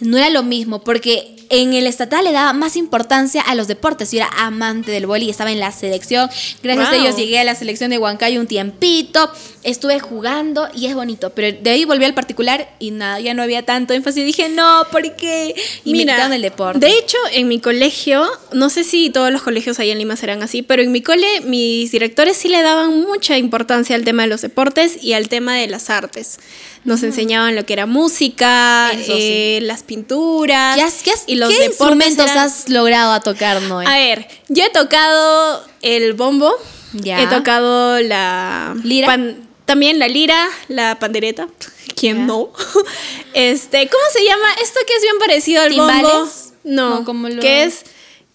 no 0.00 0.19
era 0.20 0.30
lo 0.30 0.42
mismo, 0.42 0.82
porque 0.82 1.39
en 1.50 1.74
el 1.74 1.86
estatal 1.86 2.24
le 2.24 2.32
daba 2.32 2.52
más 2.52 2.76
importancia 2.76 3.42
a 3.42 3.54
los 3.54 3.68
deportes. 3.68 4.10
Yo 4.12 4.18
era 4.18 4.28
amante 4.38 4.90
del 4.92 5.06
boli, 5.06 5.28
estaba 5.28 5.50
en 5.52 5.60
la 5.60 5.72
selección. 5.72 6.30
Gracias 6.62 6.88
a 6.88 6.96
ellos 6.96 7.16
llegué 7.16 7.38
a 7.40 7.44
la 7.44 7.54
selección 7.54 7.90
de 7.90 7.98
Huancayo 7.98 8.40
un 8.40 8.46
tiempito. 8.46 9.30
Estuve 9.62 10.00
jugando 10.00 10.68
y 10.74 10.86
es 10.86 10.94
bonito. 10.94 11.30
Pero 11.30 11.58
de 11.60 11.70
ahí 11.70 11.84
volví 11.84 12.04
al 12.04 12.14
particular 12.14 12.70
y 12.78 12.92
nada, 12.92 13.20
ya 13.20 13.34
no 13.34 13.42
había 13.42 13.64
tanto 13.66 13.92
énfasis. 13.92 14.24
Dije, 14.24 14.48
no, 14.48 14.84
¿por 14.90 15.02
qué? 15.16 15.54
Y 15.84 15.92
me 15.92 15.98
quitaron 16.14 16.32
el 16.32 16.42
deporte. 16.42 16.78
De 16.86 16.96
hecho, 16.96 17.18
en 17.32 17.48
mi 17.48 17.58
colegio, 17.60 18.26
no 18.52 18.70
sé 18.70 18.84
si 18.84 19.10
todos 19.10 19.30
los 19.32 19.42
colegios 19.42 19.78
allá 19.80 19.92
en 19.92 19.98
Lima 19.98 20.16
serán 20.16 20.42
así, 20.42 20.62
pero 20.62 20.82
en 20.82 20.92
mi 20.92 21.02
cole 21.02 21.40
mis 21.42 21.90
directores 21.92 22.36
sí 22.36 22.48
le 22.48 22.62
daban 22.62 23.00
mucha 23.02 23.36
importancia 23.36 23.96
al 23.96 24.04
tema 24.04 24.22
de 24.22 24.28
los 24.28 24.40
deportes 24.40 25.02
y 25.02 25.12
al 25.14 25.28
tema 25.28 25.56
de 25.56 25.66
las 25.66 25.90
artes. 25.90 26.38
Nos 26.84 27.02
enseñaban 27.02 27.56
lo 27.56 27.66
que 27.66 27.74
era 27.74 27.84
música, 27.84 28.90
eh, 28.94 29.58
las 29.62 29.82
pinturas 29.82 30.76
¿Qué, 30.76 30.82
has- 30.82 31.02
qué 31.02 31.10
has- 31.10 31.24
y 31.26 31.34
los 31.40 31.56
qué 31.58 31.64
instrumentos 31.66 32.30
eran- 32.30 32.38
has 32.46 32.68
logrado 32.68 33.12
a 33.12 33.20
tocar, 33.20 33.60
Noé? 33.62 33.86
A 33.86 33.92
ver, 33.96 34.28
yo 34.48 34.64
he 34.64 34.70
tocado 34.70 35.64
el 35.82 36.12
bombo, 36.12 36.52
Ya. 36.92 37.20
he 37.22 37.26
tocado 37.26 38.00
la 38.00 38.74
¿Lira? 38.84 39.06
pan- 39.06 39.48
también 39.64 39.98
la 39.98 40.08
lira, 40.08 40.48
la 40.68 40.98
pandereta. 40.98 41.48
¿Quién 41.96 42.18
Ya. 42.18 42.24
no? 42.26 42.50
Este, 43.34 43.88
¿cómo 43.88 44.02
se 44.12 44.24
llama? 44.24 44.46
Esto 44.62 44.80
que 44.86 44.94
es 44.94 45.02
bien 45.02 45.18
parecido 45.18 45.62
al 45.62 45.72
bombo. 45.74 46.28
No, 46.64 46.90
No, 46.98 47.04
como 47.04 47.28
lo- 47.28 47.40
que 47.40 47.64
es 47.64 47.84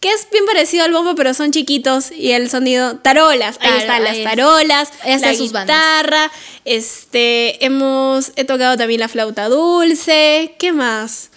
que 0.01 0.11
es 0.11 0.27
bien 0.31 0.45
parecido 0.45 0.83
al 0.85 0.91
bombo, 0.93 1.15
pero 1.15 1.33
son 1.33 1.51
chiquitos 1.51 2.11
y 2.11 2.31
el 2.31 2.49
sonido 2.51 2.97
tarolas. 2.97 3.57
Ahí 3.59 3.69
Taro- 3.69 3.77
están 3.79 4.03
las 4.03 4.17
es. 4.17 4.23
tarolas, 4.23 4.89
Ahí 5.01 5.13
están 5.13 5.31
la 5.31 5.37
sus 5.37 5.51
bandas. 5.51 5.75
guitarra. 5.77 6.31
Este, 6.63 7.65
hemos 7.65 8.31
he 8.35 8.43
tocado 8.43 8.77
también 8.77 8.99
la 8.99 9.07
flauta 9.07 9.47
dulce. 9.49 10.53
¿Qué 10.59 10.71
más? 10.73 11.31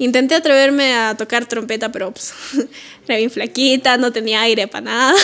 Intenté 0.00 0.34
atreverme 0.34 0.94
a 0.94 1.14
tocar 1.16 1.46
trompeta, 1.46 1.92
pero 1.92 2.10
pues, 2.10 2.32
era 3.06 3.18
bien 3.18 3.30
flaquita, 3.30 3.96
no 3.98 4.12
tenía 4.12 4.40
aire 4.40 4.66
para 4.66 4.80
nada. 4.82 5.14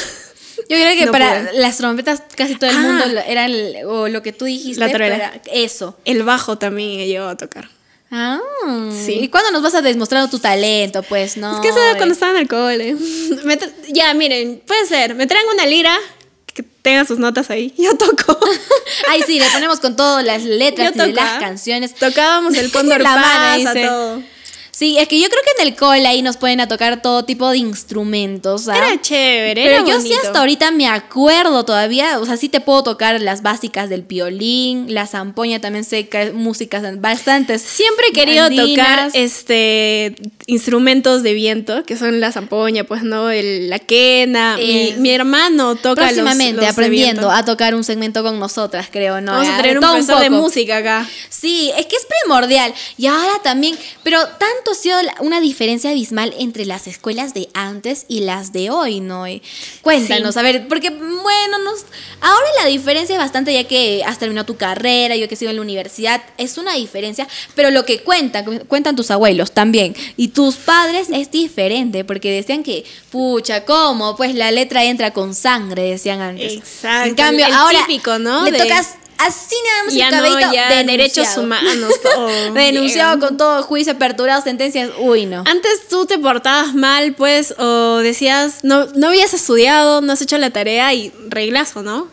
Yo 0.68 0.76
creo 0.76 0.96
que 0.96 1.06
No 1.06 1.12
para 1.12 1.52
las 1.52 1.76
trompetas 1.78 2.22
casi 2.36 2.54
todo 2.56 2.70
el 2.70 2.76
Ah. 2.76 2.80
mundo 2.80 3.06
lo- 3.06 3.20
era 3.20 3.46
el- 3.46 3.84
o 3.86 4.08
lo 4.08 4.22
que 4.22 4.32
tú 4.32 4.44
dijiste. 4.44 4.80
La 4.80 4.86
era 4.90 5.40
eso. 5.52 5.98
El 6.04 6.22
bajo 6.22 6.56
también 6.58 7.06
llegado 7.06 7.28
a 7.30 7.36
tocar. 7.36 7.68
Ah, 8.10 8.38
Sí. 9.04 9.14
¿Y 9.20 9.28
cuándo 9.28 9.50
nos 9.50 9.62
vas 9.62 9.74
a 9.74 9.82
demostrar 9.82 10.30
tu 10.30 10.38
talento? 10.38 11.02
Pues 11.02 11.36
no. 11.36 11.56
Es 11.56 11.60
que 11.60 11.68
eso 11.68 11.82
era 11.82 11.96
cuando 11.96 12.12
estaba 12.14 12.32
en 12.32 12.38
el 12.38 12.48
cole. 12.48 12.96
Ya, 13.88 14.14
miren, 14.14 14.62
puede 14.66 14.86
ser. 14.86 15.14
Me 15.14 15.26
traen 15.26 15.46
una 15.52 15.66
lira 15.66 15.96
que 16.54 16.62
tenga 16.62 17.04
sus 17.04 17.18
notas 17.18 17.50
ahí. 17.50 17.74
Yo 17.76 17.96
toco. 17.96 18.38
Ay, 19.08 19.22
sí, 19.26 19.38
le 19.38 19.48
ponemos 19.50 19.80
con 19.80 19.96
todas 19.96 20.24
las 20.24 20.42
letras 20.44 20.92
y 20.94 20.98
de 20.98 21.12
las 21.12 21.38
canciones. 21.40 21.94
Tocábamos 21.94 22.54
el 22.56 22.70
mano, 22.72 23.04
pasa, 23.04 23.56
dice. 23.56 23.86
todo. 23.86 24.22
Sí, 24.78 24.98
es 24.98 25.08
que 25.08 25.18
yo 25.18 25.26
creo 25.30 25.40
que 25.42 25.62
en 25.62 25.68
el 25.68 25.74
cole 25.74 26.06
ahí 26.06 26.20
nos 26.20 26.36
pueden 26.36 26.60
a 26.60 26.68
tocar 26.68 27.00
todo 27.00 27.24
tipo 27.24 27.48
de 27.48 27.56
instrumentos. 27.56 28.68
¿ah? 28.68 28.76
Era 28.76 29.00
chévere, 29.00 29.54
Pero 29.64 29.76
era 29.76 29.84
yo 29.86 30.00
sí 30.02 30.08
bonito. 30.08 30.26
hasta 30.26 30.38
ahorita 30.40 30.70
me 30.70 30.86
acuerdo 30.86 31.64
todavía, 31.64 32.18
o 32.18 32.26
sea, 32.26 32.36
sí 32.36 32.50
te 32.50 32.60
puedo 32.60 32.82
tocar 32.82 33.18
las 33.22 33.40
básicas 33.40 33.88
del 33.88 34.02
violín, 34.02 34.92
la 34.92 35.06
zampoña 35.06 35.62
también 35.62 35.82
sé 35.84 36.08
que 36.10 36.32
músicas 36.32 36.82
bastantes. 37.00 37.62
Siempre 37.62 38.08
he 38.08 38.12
querido 38.12 38.50
tocar 38.50 39.08
este 39.14 40.14
instrumentos 40.46 41.22
de 41.22 41.32
viento, 41.32 41.82
que 41.84 41.96
son 41.96 42.20
la 42.20 42.30
zampoña, 42.30 42.84
pues 42.84 43.02
no, 43.02 43.30
el, 43.30 43.70
la 43.70 43.78
quena. 43.78 44.56
Mi, 44.58 44.62
Eh, 44.88 44.94
mi 44.98 45.10
hermano 45.10 45.76
toca 45.76 46.02
los- 46.02 46.10
Próximamente 46.12 46.52
los 46.56 46.60
de 46.64 46.68
aprendiendo 46.68 47.30
a 47.30 47.44
tocar 47.46 47.74
un 47.74 47.82
segmento 47.82 48.22
con 48.22 48.38
nosotras, 48.38 48.88
creo, 48.92 49.22
¿no? 49.22 49.32
Vamos 49.32 49.48
a 49.48 49.52
Ya, 49.52 49.56
tener 49.62 49.78
un 49.78 49.82
todo 49.82 49.92
profesor 49.94 50.20
de 50.20 50.28
poco. 50.30 50.42
música 50.42 50.76
acá. 50.76 51.08
Sí, 51.30 51.72
es 51.78 51.86
que 51.86 51.96
es 51.96 52.06
primordial. 52.22 52.74
Y 52.98 53.06
ahora 53.06 53.32
también, 53.42 53.76
pero 54.02 54.20
tanto 54.20 54.65
ha 54.72 54.74
sido 54.74 54.98
una 55.20 55.40
diferencia 55.40 55.90
abismal 55.90 56.34
entre 56.38 56.64
las 56.66 56.86
escuelas 56.86 57.34
de 57.34 57.48
antes 57.54 58.04
y 58.08 58.20
las 58.20 58.52
de 58.52 58.70
hoy, 58.70 59.00
¿no? 59.00 59.26
Eh, 59.26 59.42
Cuéntanos, 59.82 60.34
Sí. 60.34 60.40
a 60.40 60.42
ver, 60.42 60.68
porque 60.68 60.90
bueno, 60.90 61.58
nos, 61.64 61.84
ahora 62.20 62.46
la 62.60 62.66
diferencia 62.66 63.14
es 63.14 63.18
bastante 63.20 63.52
ya 63.52 63.64
que 63.64 64.02
has 64.04 64.18
terminado 64.18 64.46
tu 64.46 64.56
carrera, 64.56 65.16
yo 65.16 65.28
que 65.28 65.36
sigo 65.36 65.50
en 65.50 65.56
la 65.56 65.62
universidad, 65.62 66.22
es 66.38 66.58
una 66.58 66.74
diferencia, 66.74 67.26
pero 67.54 67.70
lo 67.70 67.84
que 67.84 68.02
cuentan, 68.02 68.58
cuentan 68.66 68.96
tus 68.96 69.10
abuelos 69.10 69.52
también, 69.52 69.94
y 70.16 70.28
tus 70.28 70.56
padres 70.56 71.08
es 71.12 71.30
diferente, 71.30 72.04
porque 72.04 72.30
decían 72.30 72.62
que, 72.62 72.84
pucha, 73.10 73.64
¿cómo? 73.64 74.16
Pues 74.16 74.34
la 74.34 74.50
letra 74.50 74.84
entra 74.84 75.12
con 75.12 75.34
sangre, 75.34 75.82
decían 75.90 76.20
antes. 76.20 76.52
Exacto, 76.54 77.08
En 77.08 77.14
cambio, 77.14 77.46
el 77.46 77.52
ahora 77.52 77.80
típico, 77.86 78.18
¿no? 78.18 78.44
le 78.44 78.52
De- 78.52 78.58
tocas 78.58 78.94
así 79.18 79.54
nada 79.70 79.84
más 79.84 79.94
Ya 79.94 80.08
el 80.08 80.14
no, 80.14 80.22
cabellito, 80.22 80.52
ya 80.52 80.68
denunciado. 80.68 80.86
derechos 80.86 81.36
humanos, 81.36 81.92
todo. 82.02 82.52
Denunciado 82.54 83.16
Bien. 83.16 83.28
con 83.28 83.36
todo 83.36 83.62
juicio, 83.62 83.92
aperturado, 83.94 84.42
sentencias. 84.42 84.90
Uy, 84.98 85.26
no. 85.26 85.44
Antes 85.46 85.88
tú 85.88 86.06
te 86.06 86.18
portabas 86.18 86.74
mal, 86.74 87.14
pues, 87.14 87.54
o 87.58 87.96
decías, 87.98 88.60
no, 88.62 88.86
no 88.94 89.08
habías 89.08 89.34
estudiado, 89.34 90.00
no 90.00 90.12
has 90.12 90.22
hecho 90.22 90.38
la 90.38 90.50
tarea 90.50 90.92
y 90.94 91.12
reglazo, 91.28 91.82
¿no? 91.82 92.08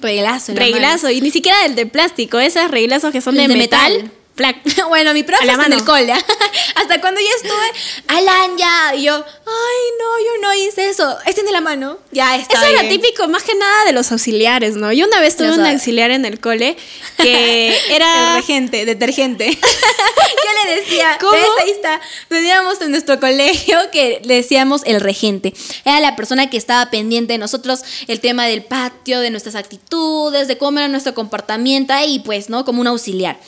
Reglazo. 0.00 0.54
Reglazo, 0.54 1.10
y 1.10 1.20
ni 1.20 1.30
siquiera 1.30 1.66
el 1.66 1.74
de 1.74 1.86
plástico, 1.86 2.38
esos 2.38 2.70
reglazos 2.70 3.12
que 3.12 3.20
son 3.20 3.34
de, 3.34 3.42
de 3.42 3.48
metal. 3.56 3.92
metal. 3.92 4.12
Bueno, 4.88 5.12
mi 5.14 5.22
profe 5.22 5.46
está 5.46 5.66
en 5.66 5.72
el 5.72 5.84
cole. 5.84 6.12
Hasta 6.74 7.00
cuando 7.00 7.20
yo 7.20 7.26
estuve, 7.36 7.72
Alan, 8.08 8.56
ya. 8.58 8.94
Y 8.94 9.02
yo, 9.04 9.14
ay, 9.14 9.84
no, 9.98 10.18
yo 10.18 10.42
no 10.42 10.54
hice 10.54 10.88
eso. 10.88 11.18
Extiende 11.24 11.52
la 11.52 11.60
mano. 11.60 11.98
Ya 12.10 12.36
está. 12.36 12.58
Eso 12.58 12.66
era 12.66 12.82
bien. 12.82 13.00
típico 13.00 13.28
más 13.28 13.42
que 13.42 13.54
nada 13.54 13.84
de 13.84 13.92
los 13.92 14.10
auxiliares, 14.12 14.76
¿no? 14.76 14.92
Yo 14.92 15.06
una 15.06 15.20
vez 15.20 15.36
tuve 15.36 15.52
un 15.52 15.64
auxiliar 15.64 16.10
en 16.10 16.24
el 16.24 16.40
cole 16.40 16.76
que 17.18 17.76
era... 17.90 18.36
regente, 18.36 18.84
detergente. 18.84 19.50
yo 19.50 20.64
le 20.64 20.80
decía, 20.80 21.18
¿Cómo? 21.20 21.32
Ahí 21.32 21.70
está. 21.70 22.00
Teníamos 22.28 22.80
en 22.80 22.90
nuestro 22.90 23.20
colegio 23.20 23.78
que 23.92 24.20
le 24.24 24.36
decíamos 24.36 24.82
el 24.86 25.00
regente. 25.00 25.54
Era 25.84 26.00
la 26.00 26.16
persona 26.16 26.50
que 26.50 26.56
estaba 26.56 26.90
pendiente 26.90 27.34
de 27.34 27.38
nosotros, 27.38 27.80
el 28.08 28.20
tema 28.20 28.46
del 28.46 28.62
patio, 28.62 29.20
de 29.20 29.30
nuestras 29.30 29.54
actitudes, 29.54 30.48
de 30.48 30.58
cómo 30.58 30.78
era 30.78 30.88
nuestro 30.88 31.14
comportamiento, 31.14 31.94
y 32.06 32.20
pues, 32.20 32.48
¿no? 32.48 32.64
Como 32.64 32.80
un 32.80 32.86
auxiliar. 32.86 33.38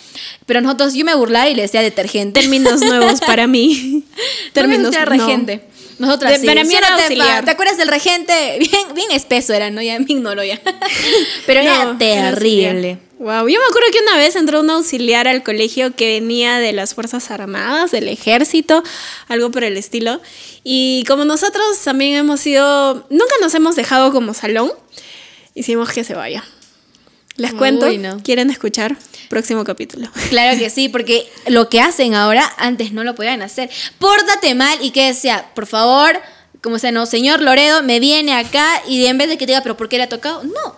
Pero 0.47 0.61
nosotros, 0.61 0.72
yo 0.77 1.05
me 1.05 1.15
burlaba 1.15 1.49
y 1.49 1.55
le 1.55 1.63
decía 1.63 1.83
detergente. 1.83 2.41
Términos 2.41 2.81
nuevos 2.85 3.21
para 3.21 3.47
mí. 3.47 4.05
Términos 4.53 4.91
Términos 4.91 4.95
era 4.95 5.05
no. 5.05 5.11
regente. 5.27 5.65
Nosotras 5.99 6.33
De- 6.33 6.39
sí. 6.41 6.47
para 6.47 6.65
mí 6.65 6.75
auxiliar. 6.75 7.45
¿Te 7.45 7.51
acuerdas 7.53 7.77
del 7.77 7.89
regente? 7.89 8.57
Bien, 8.59 8.95
bien 8.95 9.11
espeso 9.13 9.53
era, 9.53 9.71
¿no? 9.71 9.81
Ya 9.83 9.99
me 9.99 10.07
ignoró 10.09 10.43
ya. 10.43 10.61
Pero 11.47 11.61
era 11.61 11.97
terrible. 11.99 12.99
Wow, 13.19 13.47
yo 13.49 13.61
me 13.61 13.67
acuerdo 13.67 13.89
que 13.93 14.01
una 14.01 14.17
vez 14.17 14.35
entró 14.35 14.61
un 14.61 14.71
auxiliar 14.71 15.29
al 15.29 15.45
colegio 15.45 15.95
que 15.95 16.19
venía 16.19 16.59
de 16.59 16.73
las 16.73 16.95
Fuerzas 16.95 17.31
Armadas, 17.31 17.93
del 17.93 18.09
ejército, 18.09 18.83
algo 19.29 19.53
por 19.53 19.63
el 19.63 19.77
estilo. 19.77 20.21
Y 20.65 21.05
como 21.07 21.25
nosotros 21.25 21.79
también 21.85 22.15
hemos 22.17 22.41
sido, 22.41 23.07
nunca 23.11 23.35
nos 23.41 23.55
hemos 23.55 23.77
dejado 23.77 24.11
como 24.11 24.35
salón, 24.35 24.73
hicimos 25.55 25.91
que 25.93 26.03
se 26.03 26.15
vaya. 26.15 26.43
Les 27.37 27.55
cuento, 27.55 27.87
Uy, 27.87 27.99
no. 27.99 28.23
¿quieren 28.23 28.51
escuchar? 28.51 28.97
Próximo 29.29 29.64
capítulo. 29.64 30.09
Claro 30.31 30.59
que 30.59 30.68
sí, 30.71 30.88
porque 30.88 31.31
lo 31.47 31.68
que 31.68 31.81
hacen 31.81 32.14
ahora, 32.14 32.51
antes 32.59 32.92
no 32.92 33.05
lo 33.05 33.14
podían 33.14 33.42
hacer. 33.42 33.71
Pórtate 33.99 34.55
mal 34.55 34.79
y 34.83 34.90
que 34.90 35.07
decía, 35.07 35.47
por 35.55 35.66
favor, 35.66 36.21
como 36.62 36.79
sea, 36.79 36.92
no, 36.92 37.07
señor 37.07 37.40
Loredo, 37.40 37.83
me 37.83 38.01
viene 38.01 38.35
acá 38.35 38.68
y 38.87 39.07
en 39.07 39.18
vez 39.18 39.29
de 39.29 39.38
que 39.38 39.47
te 39.47 39.53
diga, 39.53 39.62
pero 39.62 39.77
¿por 39.77 39.88
qué 39.88 39.97
le 39.97 40.05
ha 40.05 40.09
tocado? 40.09 40.42
No, 40.45 40.77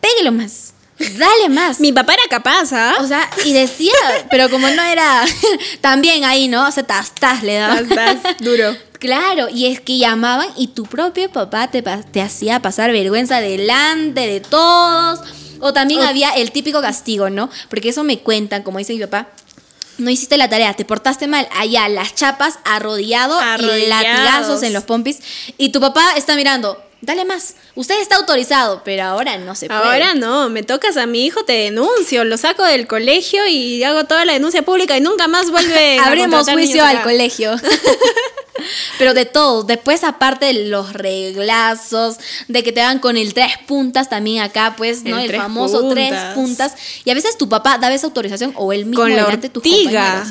pégalo 0.00 0.32
más, 0.32 0.72
dale 0.98 1.48
más. 1.48 1.80
Mi 1.80 1.92
papá 1.92 2.14
era 2.14 2.22
capaz, 2.30 2.72
¿ah? 2.72 2.94
O 3.00 3.06
sea, 3.06 3.28
y 3.44 3.52
decía, 3.52 3.92
pero 4.30 4.48
como 4.48 4.68
no 4.68 4.82
era 4.82 5.24
también 5.80 6.24
ahí, 6.24 6.46
¿no? 6.48 6.66
O 6.68 6.70
sea, 6.70 6.84
tas, 6.84 7.12
tas 7.14 7.42
le 7.42 7.54
daban. 7.54 7.88
Tas, 7.88 8.22
tas, 8.22 8.36
duro. 8.38 8.76
Claro, 9.00 9.48
y 9.48 9.64
es 9.72 9.80
que 9.80 9.96
llamaban 9.96 10.48
y 10.58 10.68
tu 10.68 10.84
propio 10.84 11.32
papá 11.32 11.70
te, 11.70 11.82
pa- 11.82 12.02
te 12.02 12.20
hacía 12.20 12.60
pasar 12.60 12.92
vergüenza 12.92 13.40
delante 13.40 14.26
de 14.26 14.40
todos. 14.40 15.20
O 15.60 15.72
también 15.72 16.00
O- 16.00 16.04
había 16.04 16.30
el 16.30 16.50
típico 16.52 16.80
castigo, 16.80 17.30
¿no? 17.30 17.50
Porque 17.68 17.90
eso 17.90 18.02
me 18.04 18.18
cuentan, 18.20 18.62
como 18.62 18.78
dice 18.78 18.92
mi 18.94 19.00
papá. 19.00 19.28
No 19.98 20.08
hiciste 20.10 20.38
la 20.38 20.48
tarea, 20.48 20.72
te 20.74 20.84
portaste 20.86 21.26
mal. 21.26 21.46
Allá, 21.56 21.88
las 21.88 22.14
chapas, 22.14 22.58
arrodillado, 22.64 23.38
y 23.38 23.44
Arrodillados. 23.44 23.88
latigazos 23.88 24.62
en 24.62 24.72
los 24.72 24.84
pompis. 24.84 25.18
Y 25.58 25.68
tu 25.72 25.80
papá 25.80 26.14
está 26.16 26.36
mirando, 26.36 26.82
dale 27.02 27.26
más. 27.26 27.54
Usted 27.74 28.00
está 28.00 28.16
autorizado, 28.16 28.80
pero 28.82 29.02
ahora 29.02 29.36
no 29.36 29.54
se 29.54 29.66
puede. 29.66 29.78
Ahora 29.80 30.14
no, 30.14 30.48
me 30.48 30.62
tocas 30.62 30.96
a 30.96 31.04
mi 31.04 31.26
hijo, 31.26 31.44
te 31.44 31.52
denuncio, 31.52 32.24
lo 32.24 32.38
saco 32.38 32.62
del 32.64 32.86
colegio 32.86 33.46
y 33.46 33.84
hago 33.84 34.04
toda 34.04 34.24
la 34.24 34.32
denuncia 34.32 34.62
pública 34.62 34.96
y 34.96 35.02
nunca 35.02 35.28
más 35.28 35.50
vuelve 35.50 35.98
a 35.98 36.04
Abrimos 36.06 36.46
contratar 36.46 36.54
juicio 36.54 36.82
al 36.82 36.96
acá. 36.96 37.04
colegio. 37.04 37.54
Pero 38.98 39.14
de 39.14 39.26
todo, 39.26 39.62
después 39.62 40.04
aparte 40.04 40.46
de 40.46 40.68
los 40.68 40.92
reglazos, 40.92 42.18
de 42.48 42.62
que 42.62 42.72
te 42.72 42.80
dan 42.80 42.98
con 42.98 43.16
el 43.16 43.34
tres 43.34 43.52
puntas 43.66 44.08
también 44.08 44.42
acá, 44.42 44.74
pues, 44.76 45.04
¿no? 45.04 45.18
El 45.18 45.34
famoso 45.34 45.88
tres 45.90 46.14
puntas. 46.34 46.74
Y 47.04 47.10
a 47.10 47.14
veces 47.14 47.36
tu 47.38 47.48
papá 47.48 47.78
daba 47.78 47.94
esa 47.94 48.06
autorización 48.06 48.52
o 48.56 48.72
él 48.72 48.86
mismo 48.86 49.02
Con 49.02 49.10
la 49.10 49.24
delante 49.24 49.48
de 49.48 49.52
tus 49.52 49.62
compañeros. 49.62 50.28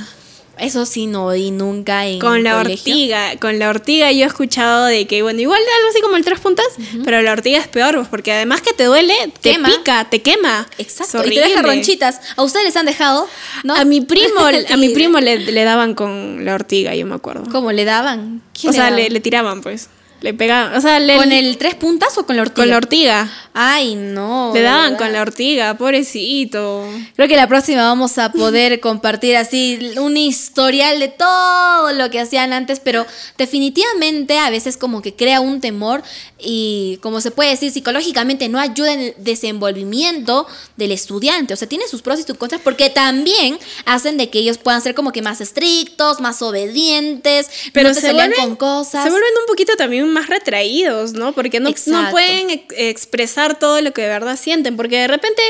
Eso 0.60 0.86
sí 0.86 1.08
no 1.08 1.32
di 1.32 1.52
nunca 1.52 2.06
en 2.06 2.20
Con 2.20 2.44
la 2.44 2.58
colegio. 2.58 2.92
ortiga, 2.94 3.38
con 3.40 3.60
la 3.60 3.70
ortiga 3.70 4.12
yo 4.12 4.24
he 4.26 4.28
escuchado 4.28 4.86
de 4.86 5.08
que, 5.08 5.22
bueno, 5.22 5.40
igual 5.42 5.60
algo 5.78 5.90
así 5.90 6.02
como 6.02 6.16
el 6.18 6.24
tres 6.26 6.40
puntas, 6.40 6.68
pero 7.06 7.22
la 7.22 7.32
ortiga 7.32 7.58
es 7.60 7.68
peor, 7.68 7.96
pues, 7.96 8.08
porque 8.08 8.32
además 8.32 8.62
que 8.62 8.74
te 8.74 8.84
duele, 8.86 9.14
te 9.42 9.52
Quema. 9.52 9.70
pica, 9.70 10.10
te 10.10 10.22
quema. 10.22 10.68
Exacto, 10.78 11.26
y 11.26 11.36
te 11.36 11.42
deja 11.42 11.62
ronchitas. 11.62 12.20
¿A 12.36 12.44
ustedes 12.44 12.66
les 12.66 12.76
han 12.76 12.86
dejado? 12.86 13.28
¿No? 13.64 13.76
A 13.76 13.86
mi 13.86 14.02
primo, 14.02 14.40
a 14.72 14.78
mi 14.78 14.90
primo 14.90 15.20
le, 15.20 15.38
le 15.40 15.64
daban 15.64 15.96
con 15.96 16.44
la 16.46 16.56
ortiga, 16.56 16.94
yo 16.96 17.06
me 17.06 17.16
acuerdo. 17.16 17.44
¿Cómo 17.52 17.72
le 17.72 17.86
daban? 17.86 18.42
¿Quién 18.60 18.72
O 18.72 18.74
sea, 18.74 18.92
le 18.92 19.20
tiraban, 19.20 19.62
pues. 19.62 19.90
Le 20.22 20.34
pegaban, 20.34 20.76
o 20.76 20.82
sea, 20.82 21.00
le, 21.00 21.16
¿Con 21.16 21.32
el 21.32 21.58
tres 21.58 21.76
puntas 21.76 22.18
o 22.18 22.26
con 22.26 22.36
la 22.36 22.42
ortiga? 22.42 22.62
con 22.64 22.70
la 22.70 22.78
ortiga. 22.78 23.32
Ay, 23.54 23.96
no. 23.96 24.52
le 24.54 24.62
daban 24.62 24.96
con 24.96 25.12
la 25.12 25.22
ortiga, 25.22 25.78
pobrecito. 25.78 26.88
Creo 27.16 27.28
que 27.28 27.36
la 27.36 27.48
próxima 27.48 27.84
vamos 27.84 28.18
a 28.18 28.32
poder 28.32 28.80
compartir 28.82 29.38
así 29.38 29.94
un 29.98 30.18
historial 30.18 31.00
de 31.00 31.08
todo 31.08 31.92
lo 31.94 32.10
que 32.10 32.20
hacían 32.20 32.54
antes, 32.54 32.80
pero 32.80 33.06
definitivamente 33.38 34.38
a 34.38 34.50
veces 34.50 34.78
como 34.78 35.02
que 35.02 35.16
crea 35.16 35.40
un 35.40 35.62
temor 35.62 36.04
y 36.38 37.00
como 37.02 37.22
se 37.22 37.32
puede 37.32 37.52
decir 37.52 37.72
psicológicamente 37.72 38.50
no 38.50 38.60
ayuda 38.60 38.94
en 38.94 39.00
el 39.00 39.14
desenvolvimiento 39.18 40.48
del 40.78 40.92
estudiante, 40.92 41.54
o 41.54 41.58
sea, 41.58 41.68
tiene 41.68 41.88
sus 41.88 42.02
pros 42.02 42.20
y 42.20 42.24
sus 42.24 42.38
contras 42.38 42.62
porque 42.64 42.90
también 42.90 43.58
hacen 43.86 44.18
de 44.18 44.30
que 44.30 44.40
ellos 44.40 44.58
puedan 44.58 44.82
ser 44.82 44.96
como 44.96 45.12
que 45.12 45.22
más 45.22 45.42
estrictos, 45.42 46.20
más 46.20 46.42
obedientes, 46.42 47.48
Pero 47.74 47.90
no 47.90 47.96
te 47.96 48.02
se 48.02 48.14
vuelven, 48.14 48.36
con 48.38 48.56
cosas. 48.56 49.04
se 49.04 49.10
vuelven 49.10 49.32
un 49.42 49.48
poquito 49.48 49.76
también 49.76 50.09
más 50.10 50.28
retraídos, 50.28 51.14
¿no? 51.14 51.34
Porque 51.34 51.60
no, 51.60 51.70
no 51.88 52.10
pueden 52.12 52.50
ex- 52.50 52.66
expresar 52.78 53.58
todo 53.60 53.80
lo 53.82 53.94
que 53.94 54.02
de 54.02 54.08
verdad 54.10 54.38
sienten. 54.38 54.76
Porque 54.76 54.98
de 54.98 55.08
repente 55.08 55.42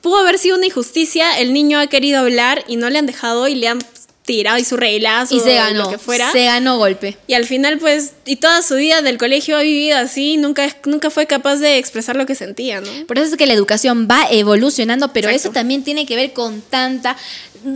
pudo 0.00 0.18
haber 0.18 0.38
sido 0.38 0.56
una 0.56 0.66
injusticia, 0.66 1.38
el 1.38 1.52
niño 1.52 1.78
ha 1.78 1.86
querido 1.86 2.20
hablar 2.20 2.64
y 2.68 2.76
no 2.76 2.90
le 2.90 2.98
han 2.98 3.06
dejado 3.06 3.48
y 3.48 3.54
le 3.54 3.68
han 3.68 3.78
tirado 4.24 4.56
y 4.56 4.64
su 4.64 4.78
reglazo 4.78 5.36
y 5.36 5.40
se 5.40 5.54
ganó, 5.54 5.84
lo 5.84 5.90
que 5.90 5.98
fuera. 5.98 6.32
se 6.32 6.44
ganó 6.46 6.78
golpe. 6.78 7.18
Y 7.26 7.34
al 7.34 7.44
final, 7.44 7.78
pues, 7.78 8.12
y 8.24 8.36
toda 8.36 8.62
su 8.62 8.76
vida 8.76 9.02
del 9.02 9.18
colegio 9.18 9.58
ha 9.58 9.60
vivido 9.60 9.98
así, 9.98 10.38
nunca, 10.38 10.74
nunca 10.86 11.10
fue 11.10 11.26
capaz 11.26 11.56
de 11.56 11.76
expresar 11.76 12.16
lo 12.16 12.24
que 12.24 12.34
sentía, 12.34 12.80
¿no? 12.80 12.88
Por 13.06 13.18
eso 13.18 13.32
es 13.32 13.36
que 13.36 13.46
la 13.46 13.52
educación 13.52 14.08
va 14.10 14.26
evolucionando, 14.30 15.12
pero 15.12 15.28
Exacto. 15.28 15.48
eso 15.48 15.52
también 15.52 15.84
tiene 15.84 16.06
que 16.06 16.16
ver 16.16 16.32
con 16.32 16.62
tanta 16.62 17.18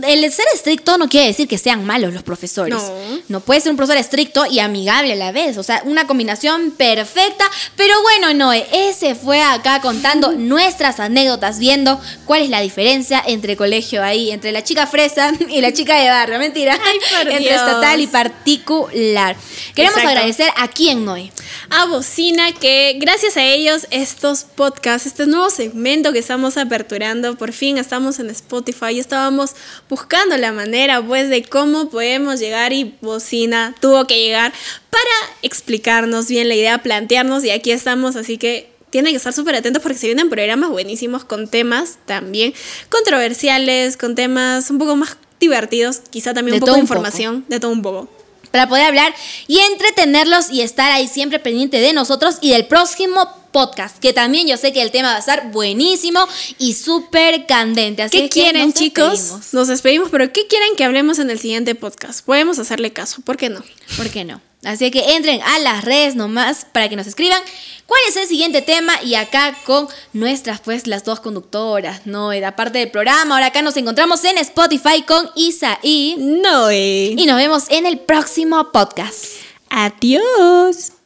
el 0.03 0.31
ser 0.31 0.45
estricto 0.53 0.97
no 0.97 1.09
quiere 1.09 1.27
decir 1.27 1.47
que 1.47 1.57
sean 1.57 1.85
malos 1.85 2.13
los 2.13 2.23
profesores. 2.23 2.75
No. 2.75 3.19
No 3.27 3.39
puede 3.39 3.61
ser 3.61 3.71
un 3.71 3.77
profesor 3.77 3.97
estricto 3.97 4.45
y 4.45 4.59
amigable 4.59 5.13
a 5.13 5.15
la 5.15 5.31
vez. 5.31 5.57
O 5.57 5.63
sea, 5.63 5.81
una 5.85 6.07
combinación 6.07 6.71
perfecta. 6.71 7.45
Pero 7.75 8.01
bueno, 8.01 8.33
Noé, 8.33 8.67
ese 8.71 9.15
fue 9.15 9.41
acá 9.41 9.81
contando 9.81 10.33
nuestras 10.33 10.99
anécdotas, 10.99 11.59
viendo 11.59 11.99
cuál 12.25 12.41
es 12.41 12.49
la 12.49 12.61
diferencia 12.61 13.23
entre 13.25 13.55
colegio 13.55 14.03
ahí, 14.03 14.31
entre 14.31 14.51
la 14.51 14.63
chica 14.63 14.87
fresa 14.87 15.31
y 15.49 15.61
la 15.61 15.73
chica 15.73 15.97
de 15.99 16.09
barrio. 16.09 16.39
Mentira. 16.39 16.77
Ay, 16.83 16.99
por 16.99 17.21
entre 17.31 17.39
Dios. 17.39 17.55
estatal 17.55 17.99
y 17.99 18.07
particular. 18.07 19.35
Queremos 19.75 19.97
Exacto. 19.97 20.09
agradecer 20.09 20.51
a 20.55 20.67
quién, 20.67 21.05
Noé. 21.05 21.31
a 21.69 21.85
Bocina, 21.85 22.51
que 22.53 22.97
gracias 22.99 23.37
a 23.37 23.43
ellos 23.43 23.87
estos 23.91 24.43
podcasts, 24.43 25.07
este 25.07 25.25
nuevo 25.25 25.49
segmento 25.49 26.13
que 26.13 26.19
estamos 26.19 26.57
aperturando, 26.57 27.35
por 27.35 27.53
fin 27.53 27.77
estamos 27.77 28.19
en 28.19 28.29
Spotify 28.29 28.91
y 28.93 28.99
estábamos 28.99 29.55
buscando 29.87 30.37
la 30.37 30.51
manera 30.51 31.01
pues 31.01 31.29
de 31.29 31.43
cómo 31.43 31.89
podemos 31.89 32.39
llegar 32.39 32.73
y 32.73 32.95
Bocina 33.01 33.75
tuvo 33.79 34.05
que 34.05 34.19
llegar 34.19 34.51
para 34.89 35.35
explicarnos 35.41 36.27
bien 36.27 36.47
la 36.47 36.55
idea, 36.55 36.77
plantearnos 36.83 37.43
y 37.43 37.51
aquí 37.51 37.71
estamos, 37.71 38.15
así 38.15 38.37
que 38.37 38.69
tienen 38.89 39.13
que 39.13 39.17
estar 39.17 39.33
súper 39.33 39.55
atentos 39.55 39.81
porque 39.81 39.97
se 39.97 40.07
vienen 40.07 40.29
programas 40.29 40.69
buenísimos 40.69 41.23
con 41.23 41.47
temas 41.47 41.99
también 42.05 42.53
controversiales, 42.89 43.97
con 43.97 44.15
temas 44.15 44.69
un 44.69 44.79
poco 44.79 44.95
más 44.95 45.17
divertidos, 45.39 46.01
quizá 46.09 46.33
también 46.33 46.53
De 46.53 46.57
un 46.57 46.61
poco 46.61 46.71
de 46.73 46.77
poco. 46.77 46.83
información, 46.83 47.45
de 47.47 47.59
todo 47.59 47.71
un 47.71 47.81
poco. 47.81 48.09
para 48.51 48.67
poder 48.67 48.85
hablar 48.85 49.13
y 49.47 49.59
entretenerlos 49.59 50.49
y 50.49 50.61
estar 50.61 50.91
ahí 50.91 51.07
siempre 51.07 51.39
pendiente 51.39 51.79
de 51.79 51.93
nosotros 51.93 52.39
y 52.41 52.51
del 52.51 52.65
próximo 52.65 53.38
podcast, 53.51 53.97
que 53.99 54.13
también 54.13 54.47
yo 54.47 54.57
sé 54.57 54.71
que 54.73 54.81
el 54.81 54.91
tema 54.91 55.09
va 55.09 55.15
a 55.15 55.19
estar 55.19 55.51
buenísimo 55.51 56.25
y 56.57 56.73
súper 56.73 57.45
candente. 57.45 58.03
Así 58.03 58.17
¿Qué 58.17 58.25
es 58.25 58.29
que 58.31 58.41
quieren, 58.41 58.65
nos 58.67 58.75
chicos? 58.75 59.11
despedimos. 59.11 59.53
Nos 59.53 59.67
despedimos, 59.67 60.09
pero 60.09 60.31
¿qué 60.31 60.47
quieren 60.47 60.75
que 60.75 60.83
hablemos 60.83 61.19
en 61.19 61.29
el 61.29 61.39
siguiente 61.39 61.75
podcast? 61.75 62.25
Podemos 62.25 62.59
hacerle 62.59 62.91
caso, 62.93 63.21
¿por 63.21 63.37
qué 63.37 63.49
no? 63.49 63.63
¿Por 63.97 64.09
qué 64.09 64.23
no? 64.25 64.41
Así 64.63 64.91
que 64.91 65.15
entren 65.15 65.41
a 65.41 65.57
las 65.59 65.85
redes 65.85 66.15
nomás 66.15 66.65
para 66.73 66.89
que 66.89 66.97
nos 66.97 67.07
escriban 67.07 67.41
cuál 67.85 68.01
es 68.09 68.17
el 68.17 68.27
siguiente 68.27 68.61
tema 68.61 69.01
y 69.01 69.15
acá 69.15 69.57
con 69.65 69.87
nuestras 70.11 70.59
pues 70.59 70.85
las 70.85 71.05
dos 71.05 71.21
conductoras, 71.21 72.01
¿no? 72.05 72.33
Y 72.33 72.43
aparte 72.43 72.79
del 72.79 72.91
programa, 72.91 73.35
ahora 73.35 73.47
acá 73.47 73.61
nos 73.61 73.77
encontramos 73.77 74.21
en 74.25 74.37
Spotify 74.37 75.03
con 75.07 75.29
Isaí 75.35 76.15
No, 76.19 76.69
eh. 76.69 77.15
y 77.17 77.25
nos 77.25 77.37
vemos 77.37 77.63
en 77.69 77.85
el 77.85 77.99
próximo 77.99 78.69
podcast. 78.73 79.25
Adiós. 79.69 80.98